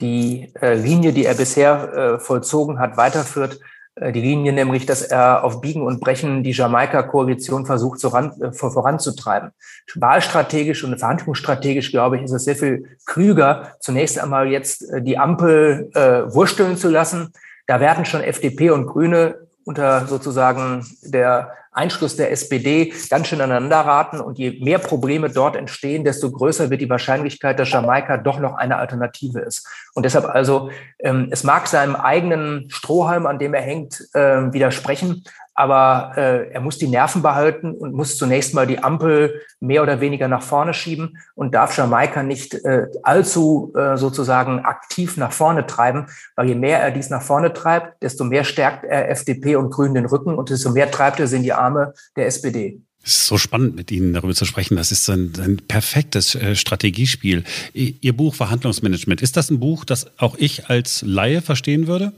die 0.00 0.54
äh, 0.58 0.72
Linie, 0.72 1.12
die 1.12 1.26
er 1.26 1.34
bisher 1.34 1.92
äh, 1.92 2.18
vollzogen 2.18 2.78
hat, 2.78 2.96
weiterführt. 2.96 3.60
Äh, 3.94 4.10
die 4.12 4.22
Linie 4.22 4.54
nämlich, 4.54 4.86
dass 4.86 5.02
er 5.02 5.44
auf 5.44 5.60
Biegen 5.60 5.82
und 5.82 6.00
Brechen 6.00 6.42
die 6.42 6.52
Jamaika-Koalition 6.52 7.66
versucht 7.66 8.00
so 8.00 8.08
ran, 8.08 8.40
äh, 8.40 8.52
voranzutreiben. 8.52 9.50
Wahlstrategisch 9.96 10.82
und 10.82 10.98
verhandlungsstrategisch, 10.98 11.90
glaube 11.90 12.16
ich, 12.16 12.22
ist 12.22 12.32
es 12.32 12.44
sehr 12.44 12.56
viel 12.56 12.96
klüger, 13.04 13.76
zunächst 13.80 14.18
einmal 14.18 14.48
jetzt 14.48 14.90
äh, 14.90 15.02
die 15.02 15.18
Ampel 15.18 15.90
äh, 15.92 16.32
wursteln 16.34 16.78
zu 16.78 16.88
lassen. 16.88 17.34
Da 17.66 17.80
werden 17.80 18.06
schon 18.06 18.22
FDP 18.22 18.70
und 18.70 18.86
Grüne 18.86 19.34
unter 19.66 20.06
sozusagen 20.06 20.86
der 21.02 21.52
Einschluss 21.72 22.16
der 22.16 22.32
SPD 22.32 22.92
ganz 23.08 23.28
schön 23.28 23.40
aneinander 23.40 23.80
raten. 23.80 24.20
Und 24.20 24.38
je 24.38 24.58
mehr 24.60 24.78
Probleme 24.78 25.30
dort 25.30 25.56
entstehen, 25.56 26.04
desto 26.04 26.30
größer 26.30 26.70
wird 26.70 26.80
die 26.80 26.90
Wahrscheinlichkeit, 26.90 27.58
dass 27.58 27.70
Jamaika 27.70 28.16
doch 28.16 28.38
noch 28.40 28.54
eine 28.54 28.76
Alternative 28.76 29.40
ist. 29.40 29.66
Und 29.94 30.04
deshalb 30.04 30.24
also, 30.24 30.70
ähm, 30.98 31.28
es 31.30 31.44
mag 31.44 31.66
seinem 31.66 31.96
eigenen 31.96 32.68
Strohhalm, 32.70 33.26
an 33.26 33.38
dem 33.38 33.54
er 33.54 33.62
hängt, 33.62 34.08
äh, 34.14 34.52
widersprechen 34.52 35.24
aber 35.60 36.16
äh, 36.16 36.52
er 36.52 36.60
muss 36.62 36.78
die 36.78 36.88
Nerven 36.88 37.20
behalten 37.20 37.72
und 37.72 37.92
muss 37.92 38.16
zunächst 38.16 38.54
mal 38.54 38.66
die 38.66 38.82
Ampel 38.82 39.42
mehr 39.60 39.82
oder 39.82 40.00
weniger 40.00 40.26
nach 40.26 40.42
vorne 40.42 40.72
schieben 40.72 41.18
und 41.34 41.54
darf 41.54 41.76
Jamaika 41.76 42.22
nicht 42.22 42.54
äh, 42.54 42.86
allzu 43.02 43.70
äh, 43.76 43.98
sozusagen 43.98 44.60
aktiv 44.60 45.18
nach 45.18 45.32
vorne 45.32 45.66
treiben, 45.66 46.06
weil 46.34 46.48
je 46.48 46.54
mehr 46.54 46.80
er 46.80 46.90
dies 46.90 47.10
nach 47.10 47.20
vorne 47.20 47.52
treibt, 47.52 48.02
desto 48.02 48.24
mehr 48.24 48.44
stärkt 48.44 48.84
er 48.84 49.10
FDP 49.10 49.56
und 49.56 49.70
Grünen 49.70 49.94
den 49.94 50.06
Rücken 50.06 50.34
und 50.34 50.48
desto 50.48 50.70
mehr 50.70 50.90
treibt 50.90 51.20
er 51.20 51.26
sie 51.26 51.36
in 51.36 51.42
die 51.42 51.52
Arme 51.52 51.92
der 52.16 52.26
SPD. 52.26 52.80
Es 53.02 53.12
ist 53.12 53.26
so 53.26 53.36
spannend, 53.36 53.76
mit 53.76 53.90
Ihnen 53.90 54.14
darüber 54.14 54.34
zu 54.34 54.46
sprechen. 54.46 54.76
Das 54.76 54.92
ist 54.92 55.08
ein, 55.10 55.32
ein 55.42 55.58
perfektes 55.68 56.36
äh, 56.36 56.54
Strategiespiel. 56.54 57.44
Ihr 57.74 58.16
Buch 58.16 58.34
Verhandlungsmanagement, 58.34 59.20
ist 59.20 59.36
das 59.36 59.50
ein 59.50 59.60
Buch, 59.60 59.84
das 59.84 60.06
auch 60.18 60.36
ich 60.38 60.70
als 60.70 61.02
Laie 61.02 61.42
verstehen 61.42 61.86
würde? 61.86 62.12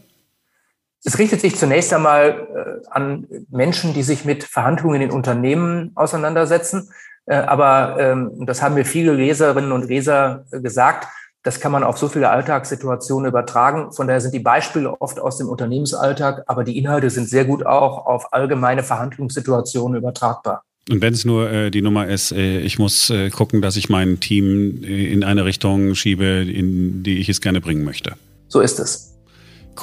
Es 1.04 1.18
richtet 1.18 1.40
sich 1.40 1.56
zunächst 1.56 1.92
einmal 1.92 2.46
äh, 2.84 2.88
an 2.90 3.26
Menschen, 3.50 3.92
die 3.92 4.02
sich 4.02 4.24
mit 4.24 4.44
Verhandlungen 4.44 5.02
in 5.02 5.10
Unternehmen 5.10 5.90
auseinandersetzen. 5.96 6.90
Äh, 7.26 7.34
aber 7.34 7.96
ähm, 7.98 8.46
das 8.46 8.62
haben 8.62 8.74
mir 8.74 8.84
viele 8.84 9.12
Leserinnen 9.12 9.72
und 9.72 9.88
Leser 9.88 10.44
äh, 10.52 10.60
gesagt. 10.60 11.08
Das 11.42 11.58
kann 11.58 11.72
man 11.72 11.82
auf 11.82 11.98
so 11.98 12.08
viele 12.08 12.30
Alltagssituationen 12.30 13.28
übertragen. 13.28 13.92
Von 13.92 14.06
daher 14.06 14.20
sind 14.20 14.32
die 14.32 14.40
Beispiele 14.40 15.00
oft 15.00 15.18
aus 15.18 15.38
dem 15.38 15.48
Unternehmensalltag, 15.48 16.44
aber 16.46 16.62
die 16.62 16.78
Inhalte 16.78 17.10
sind 17.10 17.28
sehr 17.28 17.44
gut 17.44 17.66
auch 17.66 18.06
auf 18.06 18.32
allgemeine 18.32 18.84
Verhandlungssituationen 18.84 19.98
übertragbar. 19.98 20.62
Und 20.88 21.00
wenn 21.00 21.14
es 21.14 21.24
nur 21.24 21.50
äh, 21.50 21.70
die 21.70 21.82
Nummer 21.82 22.06
ist, 22.06 22.30
äh, 22.32 22.60
ich 22.60 22.78
muss 22.78 23.10
äh, 23.10 23.30
gucken, 23.30 23.60
dass 23.60 23.76
ich 23.76 23.88
mein 23.88 24.20
Team 24.20 24.82
in 24.84 25.24
eine 25.24 25.44
Richtung 25.44 25.96
schiebe, 25.96 26.24
in 26.24 27.02
die 27.02 27.18
ich 27.18 27.28
es 27.28 27.40
gerne 27.40 27.60
bringen 27.60 27.84
möchte. 27.84 28.14
So 28.48 28.60
ist 28.60 28.78
es. 28.78 29.16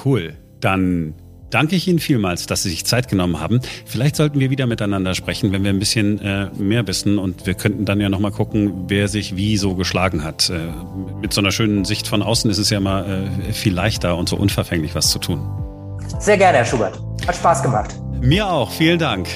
Cool. 0.06 0.34
Dann 0.60 1.14
danke 1.50 1.76
ich 1.76 1.88
Ihnen 1.88 2.00
vielmals, 2.00 2.46
dass 2.46 2.64
Sie 2.64 2.70
sich 2.70 2.86
Zeit 2.86 3.08
genommen 3.08 3.40
haben. 3.40 3.60
Vielleicht 3.86 4.16
sollten 4.16 4.40
wir 4.40 4.50
wieder 4.50 4.68
miteinander 4.68 5.16
sprechen, 5.16 5.52
wenn 5.52 5.64
wir 5.64 5.72
ein 5.72 5.80
bisschen 5.80 6.20
äh, 6.22 6.50
mehr 6.58 6.86
wissen 6.88 7.18
und 7.18 7.46
wir 7.46 7.54
könnten 7.54 7.86
dann 7.86 8.00
ja 8.00 8.10
nochmal 8.10 8.32
gucken, 8.32 8.86
wer 8.88 9.08
sich 9.08 9.36
wie 9.36 9.58
so 9.58 9.76
geschlagen 9.76 10.24
hat. 10.24 10.50
Äh, 10.50 10.60
mit 11.22 11.34
so 11.34 11.42
einer 11.42 11.52
schönen 11.52 11.86
Sicht 11.86 12.08
von 12.08 12.22
außen 12.22 12.50
ist 12.50 12.58
es 12.58 12.70
ja 12.70 12.80
mal 12.80 13.30
äh, 13.50 13.54
viel 13.54 13.74
leichter 13.74 14.18
und 14.18 14.30
so 14.30 14.36
unverfänglich 14.36 14.96
was 14.96 15.10
zu 15.10 15.20
tun. 15.20 15.48
Sehr 16.20 16.38
gerne, 16.38 16.60
Herr 16.60 16.66
Schubert. 16.66 17.00
Hat 17.28 17.36
Spaß 17.36 17.64
gemacht. 17.64 17.96
Mir 18.22 18.48
auch. 18.50 18.72
Vielen 18.72 19.00
Dank. 19.00 19.28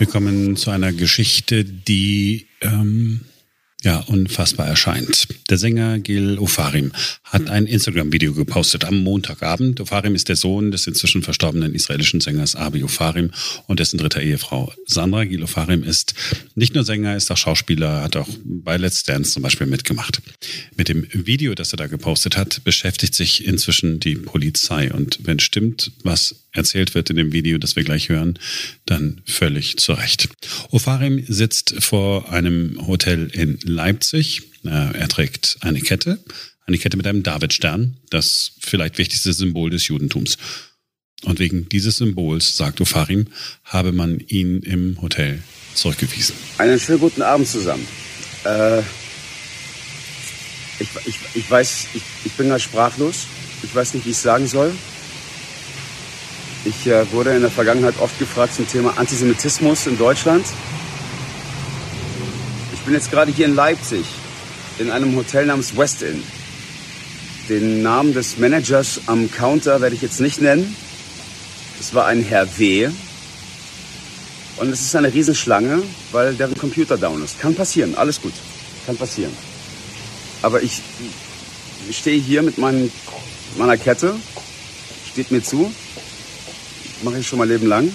Wir 0.00 0.06
kommen 0.06 0.56
zu 0.56 0.70
einer 0.70 0.94
Geschichte, 0.94 1.62
die 1.62 2.46
ähm, 2.62 3.20
ja, 3.82 3.98
unfassbar 3.98 4.66
erscheint. 4.66 5.28
Der 5.50 5.58
Sänger 5.58 5.98
Gil 5.98 6.38
Ofarim 6.38 6.92
hat 7.22 7.50
ein 7.50 7.66
Instagram-Video 7.66 8.32
gepostet 8.32 8.86
am 8.86 9.02
Montagabend. 9.02 9.78
Ofarim 9.78 10.14
ist 10.14 10.30
der 10.30 10.36
Sohn 10.36 10.70
des 10.70 10.86
inzwischen 10.86 11.22
verstorbenen 11.22 11.74
israelischen 11.74 12.22
Sängers 12.22 12.56
Abi 12.56 12.82
Ofarim 12.82 13.30
und 13.66 13.78
dessen 13.78 13.98
dritter 13.98 14.22
Ehefrau 14.22 14.72
Sandra. 14.86 15.24
Gil 15.24 15.42
Ofarim 15.42 15.82
ist 15.82 16.14
nicht 16.54 16.74
nur 16.74 16.84
Sänger, 16.84 17.14
ist 17.14 17.30
auch 17.30 17.36
Schauspieler, 17.36 18.02
hat 18.02 18.16
auch 18.16 18.28
bei 18.42 18.78
Let's 18.78 19.04
Dance 19.04 19.32
zum 19.32 19.42
Beispiel 19.42 19.66
mitgemacht. 19.66 20.22
Mit 20.76 20.88
dem 20.88 21.06
Video, 21.12 21.54
das 21.54 21.74
er 21.74 21.76
da 21.76 21.88
gepostet 21.88 22.38
hat, 22.38 22.64
beschäftigt 22.64 23.14
sich 23.14 23.44
inzwischen 23.44 24.00
die 24.00 24.14
Polizei. 24.14 24.90
Und 24.90 25.18
wenn 25.24 25.40
stimmt, 25.40 25.92
was 26.04 26.36
erzählt 26.52 26.94
wird 26.94 27.10
in 27.10 27.16
dem 27.16 27.32
Video, 27.32 27.58
das 27.58 27.76
wir 27.76 27.84
gleich 27.84 28.08
hören, 28.08 28.38
dann 28.86 29.22
völlig 29.26 29.76
zu 29.78 29.92
Recht. 29.92 30.28
Ofarim 30.70 31.24
sitzt 31.26 31.74
vor 31.82 32.30
einem 32.32 32.86
Hotel 32.86 33.28
in 33.32 33.58
Leipzig. 33.62 34.42
Äh, 34.64 34.68
er 34.68 35.08
trägt 35.08 35.58
eine 35.60 35.80
Kette, 35.80 36.22
eine 36.66 36.78
Kette 36.78 36.96
mit 36.96 37.06
einem 37.06 37.22
Davidstern, 37.22 37.96
das 38.10 38.52
vielleicht 38.60 38.98
wichtigste 38.98 39.32
Symbol 39.32 39.70
des 39.70 39.86
Judentums. 39.88 40.38
Und 41.24 41.38
wegen 41.38 41.68
dieses 41.68 41.96
Symbols, 41.96 42.56
sagt 42.56 42.80
Ofarim, 42.80 43.26
habe 43.64 43.92
man 43.92 44.20
ihn 44.20 44.62
im 44.62 45.00
Hotel 45.02 45.42
zurückgewiesen. 45.74 46.34
Einen 46.58 46.80
schönen 46.80 47.00
guten 47.00 47.22
Abend 47.22 47.46
zusammen. 47.46 47.86
Äh, 48.44 48.80
ich, 50.78 50.88
ich, 51.04 51.16
ich 51.34 51.50
weiß, 51.50 51.88
ich, 51.94 52.02
ich 52.24 52.32
bin 52.32 52.48
da 52.48 52.58
sprachlos. 52.58 53.26
Ich 53.62 53.74
weiß 53.74 53.94
nicht, 53.94 54.06
wie 54.06 54.10
ich 54.10 54.16
es 54.16 54.22
sagen 54.22 54.46
soll. 54.46 54.72
Ich 56.64 56.86
äh, 56.86 57.10
wurde 57.12 57.34
in 57.34 57.40
der 57.40 57.50
Vergangenheit 57.50 57.94
oft 58.00 58.18
gefragt 58.18 58.54
zum 58.54 58.68
Thema 58.68 58.98
Antisemitismus 58.98 59.86
in 59.86 59.96
Deutschland. 59.96 60.44
Ich 62.74 62.80
bin 62.80 62.92
jetzt 62.92 63.10
gerade 63.10 63.32
hier 63.32 63.46
in 63.46 63.54
Leipzig 63.54 64.04
in 64.78 64.90
einem 64.90 65.16
Hotel 65.16 65.46
namens 65.46 65.76
West 65.76 66.02
Inn. 66.02 66.22
Den 67.48 67.82
Namen 67.82 68.12
des 68.12 68.36
Managers 68.36 69.00
am 69.06 69.30
Counter 69.30 69.80
werde 69.80 69.94
ich 69.94 70.02
jetzt 70.02 70.20
nicht 70.20 70.42
nennen. 70.42 70.76
Es 71.80 71.94
war 71.94 72.06
ein 72.06 72.22
Herr 72.22 72.46
W. 72.58 72.90
Und 74.58 74.68
es 74.70 74.82
ist 74.82 74.94
eine 74.94 75.12
Riesenschlange, 75.12 75.82
weil 76.12 76.34
deren 76.34 76.56
Computer 76.56 76.98
down 76.98 77.24
ist. 77.24 77.40
Kann 77.40 77.54
passieren, 77.54 77.94
alles 77.94 78.20
gut. 78.20 78.34
Kann 78.84 78.98
passieren. 78.98 79.32
Aber 80.42 80.62
ich, 80.62 80.82
ich 81.88 81.96
stehe 81.96 82.20
hier 82.20 82.42
mit 82.42 82.58
mein, 82.58 82.92
meiner 83.56 83.78
Kette, 83.78 84.14
steht 85.10 85.30
mir 85.30 85.42
zu 85.42 85.72
mache 87.02 87.18
ich 87.18 87.26
schon 87.26 87.38
mein 87.38 87.48
Leben 87.48 87.66
lang. 87.66 87.92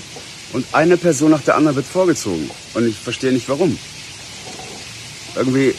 Und 0.54 0.66
eine 0.72 0.98
Person 0.98 1.32
nach 1.32 1.42
der 1.42 1.56
anderen 1.56 1.76
wird 1.76 1.86
vorgezogen. 1.86 2.50
Und 2.74 2.88
ich 2.88 2.98
verstehe 2.98 3.32
nicht 3.34 3.50
warum. 3.50 3.78
Irgendwie, 5.36 5.76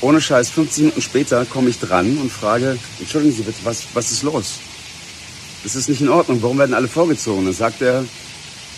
ohne 0.00 0.20
Scheiß, 0.20 0.50
15 0.50 0.84
Minuten 0.84 1.02
später 1.02 1.44
komme 1.46 1.70
ich 1.70 1.78
dran 1.78 2.18
und 2.18 2.30
frage, 2.30 2.78
entschuldigen 3.00 3.34
Sie 3.34 3.42
bitte, 3.42 3.58
was, 3.64 3.84
was 3.92 4.12
ist 4.12 4.22
los? 4.22 4.58
Das 5.64 5.74
ist 5.74 5.88
nicht 5.88 6.00
in 6.00 6.10
Ordnung. 6.10 6.42
Warum 6.42 6.58
werden 6.58 6.74
alle 6.74 6.88
vorgezogen? 6.88 7.44
Dann 7.44 7.54
sagt 7.54 7.82
er, 7.82 8.04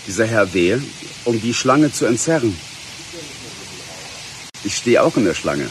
dieser 0.07 0.27
Herr 0.27 0.55
W., 0.55 0.79
um 1.25 1.41
die 1.41 1.53
Schlange 1.53 1.93
zu 1.93 2.07
entzerren. 2.07 2.57
Ich 4.65 4.77
stehe 4.77 5.03
auch 5.03 5.17
in 5.17 5.25
der 5.25 5.35
Schlange. 5.35 5.69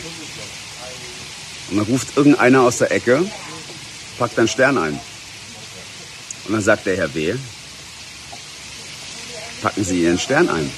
Und 1.69 1.78
dann 1.78 1.86
ruft 1.86 2.15
irgendeiner 2.17 2.62
aus 2.62 2.78
der 2.78 2.91
Ecke, 2.91 3.25
packt 4.19 4.38
einen 4.38 4.47
Stern 4.47 4.78
ein. 4.78 4.99
Und 6.45 6.54
dann 6.54 6.62
sagt 6.62 6.86
der 6.86 6.97
Herr 6.97 7.13
W., 7.13 7.36
packen 9.62 9.84
Sie 9.84 10.04
Ihren 10.04 10.20
Stern 10.20 10.50
ein. 10.50 10.72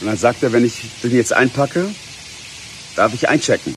Und 0.00 0.06
dann 0.06 0.16
sagt 0.16 0.42
er, 0.42 0.52
wenn 0.52 0.64
ich 0.64 0.90
den 1.02 1.14
jetzt 1.14 1.32
einpacke, 1.32 1.94
darf 2.96 3.14
ich 3.14 3.28
einchecken. 3.28 3.74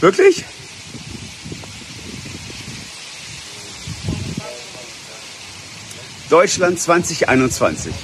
Wirklich? 0.00 0.44
Deutschland 6.28 6.80
2021. 6.80 7.94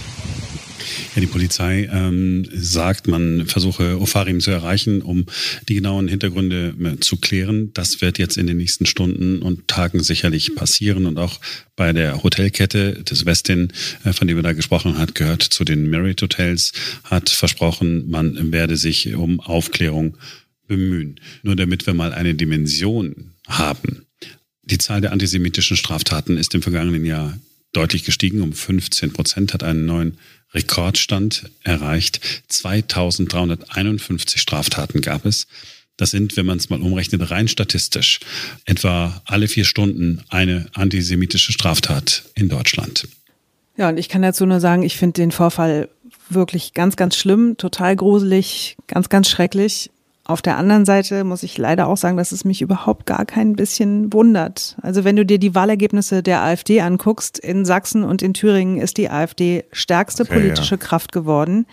Ja, 1.15 1.21
die 1.21 1.27
Polizei 1.27 1.91
ähm, 1.93 2.47
sagt, 2.55 3.07
man 3.07 3.47
versuche 3.47 4.01
Ofarim 4.01 4.41
zu 4.41 4.51
erreichen, 4.51 5.03
um 5.03 5.27
die 5.69 5.75
genauen 5.75 6.09
Hintergründe 6.09 6.75
äh, 6.83 7.01
zu 7.01 7.19
klären. 7.19 7.71
Das 7.75 8.01
wird 8.01 8.19
jetzt 8.19 8.39
in 8.39 8.47
den 8.47 8.57
nächsten 8.57 8.87
Stunden 8.87 9.43
und 9.43 9.69
Tagen 9.69 10.03
sicherlich 10.03 10.55
passieren. 10.55 11.05
Und 11.05 11.19
auch 11.19 11.39
bei 11.77 11.93
der 11.93 12.23
Hotelkette 12.23 13.03
des 13.03 13.27
Westin, 13.27 13.73
äh, 14.05 14.15
von 14.15 14.27
dem 14.27 14.39
wir 14.39 14.43
da 14.43 14.55
gesprochen 14.55 14.97
hat, 14.97 15.15
gehört 15.15 15.43
zu 15.43 15.65
den 15.65 15.91
Merit 15.91 16.23
Hotels, 16.23 16.73
hat 17.05 17.29
versprochen, 17.29 18.09
man 18.09 18.51
werde 18.51 18.79
sich 18.79 19.15
um 19.15 19.41
Aufklärung 19.41 20.17
bemühen. 20.67 21.21
Nur 21.43 21.57
damit 21.57 21.87
wir 21.87 21.93
mal 21.93 22.15
eine 22.15 22.35
Dimension 22.35 23.33
haben. 23.47 24.07
Die 24.63 24.79
Zahl 24.79 25.03
der 25.03 25.13
antisemitischen 25.13 25.77
Straftaten 25.77 26.39
ist 26.39 26.55
im 26.55 26.63
vergangenen 26.63 27.05
Jahr 27.05 27.39
deutlich 27.73 28.05
gestiegen, 28.05 28.41
um 28.41 28.53
15 28.53 29.13
Prozent, 29.13 29.53
hat 29.53 29.63
einen 29.63 29.87
neuen 29.87 30.19
Rekordstand 30.55 31.51
erreicht. 31.63 32.21
2351 32.49 34.41
Straftaten 34.41 35.01
gab 35.01 35.25
es. 35.25 35.47
Das 35.97 36.11
sind, 36.11 36.37
wenn 36.37 36.47
man 36.47 36.59
es 36.59 36.71
mal 36.71 36.81
umrechnet, 36.81 37.31
rein 37.31 37.49
statistisch 37.49 38.21
etwa 38.65 39.23
alle 39.25 39.47
vier 39.47 39.65
Stunden 39.65 40.23
eine 40.31 40.67
antisemitische 40.73 41.53
Straftat 41.53 42.25
in 42.35 42.49
Deutschland. 42.49 43.09
Ja, 43.77 43.89
und 43.89 43.99
ich 43.99 44.09
kann 44.09 44.23
dazu 44.23 44.45
nur 44.47 44.61
sagen, 44.61 44.83
ich 44.83 44.97
finde 44.97 45.15
den 45.15 45.31
Vorfall 45.31 45.89
wirklich 46.29 46.75
ganz, 46.75 46.97
ganz 46.97 47.17
schlimm, 47.17 47.57
total 47.57 47.97
gruselig, 47.97 48.77
ganz, 48.87 49.09
ganz 49.09 49.29
schrecklich. 49.29 49.91
Auf 50.25 50.41
der 50.41 50.57
anderen 50.57 50.85
Seite 50.85 51.25
muss 51.25 51.43
ich 51.43 51.59
leider 51.59 51.89
auch 51.89 51.97
sagen, 51.97 52.17
dass 52.17 52.31
es 52.31 52.45
mich 52.45 52.63
überhaupt 52.63 53.07
gar 53.07 53.25
kein 53.25 53.55
bisschen 53.55 54.13
wundert. 54.13 54.77
Also 54.81 55.03
wenn 55.03 55.17
du 55.17 55.27
dir 55.27 55.39
die 55.39 55.55
Wahlergebnisse 55.57 56.23
der 56.23 56.43
AfD 56.43 56.81
anguckst, 56.81 57.41
in 57.41 57.65
Sachsen 57.65 58.05
und 58.05 58.23
in 58.23 58.33
Thüringen 58.33 58.79
ist 58.79 58.99
die 58.99 59.11
AfD 59.11 59.65
stärkste 59.73 60.23
okay, 60.23 60.35
politische 60.35 60.77
ja. 60.77 60.81
Kraft 60.81 61.11
geworden. 61.11 61.67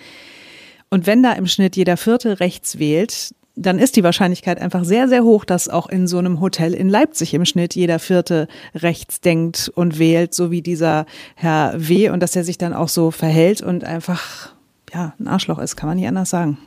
Und 0.89 1.05
wenn 1.05 1.21
da 1.21 1.33
im 1.33 1.45
Schnitt 1.45 1.75
jeder 1.75 1.95
Vierte 1.95 2.39
rechts 2.39 2.79
wählt, 2.79 3.35
dann 3.55 3.77
ist 3.77 3.97
die 3.97 4.03
Wahrscheinlichkeit 4.03 4.59
einfach 4.59 4.83
sehr, 4.83 5.07
sehr 5.07 5.23
hoch, 5.23 5.45
dass 5.45 5.69
auch 5.69 5.88
in 5.88 6.07
so 6.07 6.17
einem 6.17 6.39
Hotel 6.39 6.73
in 6.73 6.89
Leipzig 6.89 7.33
im 7.35 7.45
Schnitt 7.45 7.75
jeder 7.75 7.99
Vierte 7.99 8.47
rechts 8.73 9.21
denkt 9.21 9.69
und 9.75 9.99
wählt, 9.99 10.33
so 10.33 10.49
wie 10.49 10.62
dieser 10.62 11.05
Herr 11.35 11.73
W. 11.75 12.09
und 12.09 12.21
dass 12.21 12.35
er 12.35 12.43
sich 12.43 12.57
dann 12.57 12.73
auch 12.73 12.88
so 12.88 13.12
verhält 13.12 13.62
und 13.62 13.83
einfach, 13.83 14.55
ja, 14.91 15.13
ein 15.19 15.27
Arschloch 15.27 15.59
ist, 15.59 15.75
kann 15.75 15.89
man 15.89 15.97
nicht 15.97 16.07
anders 16.07 16.29
sagen. 16.29 16.57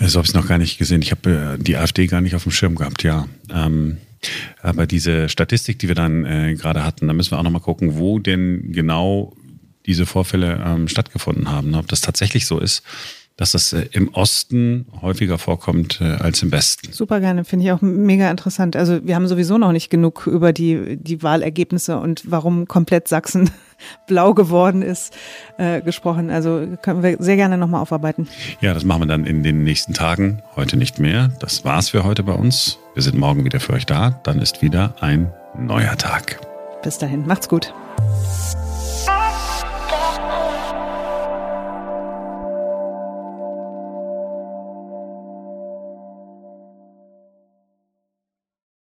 So 0.00 0.18
habe 0.18 0.24
ich 0.24 0.30
es 0.30 0.34
noch 0.34 0.48
gar 0.48 0.58
nicht 0.58 0.78
gesehen. 0.78 1.02
Ich 1.02 1.10
habe 1.10 1.56
äh, 1.58 1.62
die 1.62 1.76
AfD 1.76 2.06
gar 2.06 2.20
nicht 2.20 2.34
auf 2.34 2.42
dem 2.42 2.52
Schirm 2.52 2.74
gehabt, 2.74 3.02
ja. 3.02 3.28
Ähm, 3.50 3.98
aber 4.62 4.86
diese 4.86 5.28
Statistik, 5.28 5.78
die 5.78 5.88
wir 5.88 5.94
dann 5.94 6.24
äh, 6.24 6.54
gerade 6.54 6.84
hatten, 6.84 7.06
da 7.06 7.14
müssen 7.14 7.32
wir 7.32 7.38
auch 7.38 7.42
nochmal 7.42 7.60
gucken, 7.60 7.98
wo 7.98 8.18
denn 8.18 8.72
genau 8.72 9.34
diese 9.86 10.06
Vorfälle 10.06 10.62
ähm, 10.64 10.88
stattgefunden 10.88 11.50
haben, 11.50 11.70
ne? 11.70 11.78
ob 11.78 11.88
das 11.88 12.00
tatsächlich 12.00 12.46
so 12.46 12.58
ist 12.58 12.82
dass 13.36 13.52
das 13.52 13.72
äh, 13.72 13.86
im 13.92 14.08
Osten 14.14 14.86
häufiger 15.02 15.38
vorkommt 15.38 16.00
äh, 16.00 16.04
als 16.04 16.42
im 16.42 16.52
Westen. 16.52 16.92
Super 16.92 17.20
gerne, 17.20 17.44
finde 17.44 17.66
ich 17.66 17.72
auch 17.72 17.82
mega 17.82 18.30
interessant. 18.30 18.76
Also 18.76 19.04
wir 19.04 19.16
haben 19.16 19.26
sowieso 19.26 19.58
noch 19.58 19.72
nicht 19.72 19.90
genug 19.90 20.26
über 20.26 20.52
die, 20.52 20.96
die 20.96 21.22
Wahlergebnisse 21.22 21.98
und 21.98 22.30
warum 22.30 22.68
komplett 22.68 23.08
Sachsen 23.08 23.50
blau 24.06 24.34
geworden 24.34 24.82
ist, 24.82 25.14
äh, 25.58 25.82
gesprochen. 25.82 26.30
Also 26.30 26.66
können 26.82 27.02
wir 27.02 27.16
sehr 27.18 27.36
gerne 27.36 27.58
nochmal 27.58 27.80
aufarbeiten. 27.80 28.28
Ja, 28.60 28.72
das 28.72 28.84
machen 28.84 29.02
wir 29.02 29.06
dann 29.06 29.26
in 29.26 29.42
den 29.42 29.64
nächsten 29.64 29.94
Tagen. 29.94 30.42
Heute 30.54 30.76
nicht 30.76 31.00
mehr. 31.00 31.32
Das 31.40 31.64
war's 31.64 31.88
für 31.88 32.04
heute 32.04 32.22
bei 32.22 32.34
uns. 32.34 32.78
Wir 32.94 33.02
sind 33.02 33.18
morgen 33.18 33.44
wieder 33.44 33.58
für 33.58 33.72
euch 33.72 33.86
da. 33.86 34.20
Dann 34.22 34.40
ist 34.40 34.62
wieder 34.62 34.94
ein 35.00 35.32
neuer 35.58 35.96
Tag. 35.96 36.40
Bis 36.82 36.98
dahin, 36.98 37.26
macht's 37.26 37.48
gut. 37.48 37.72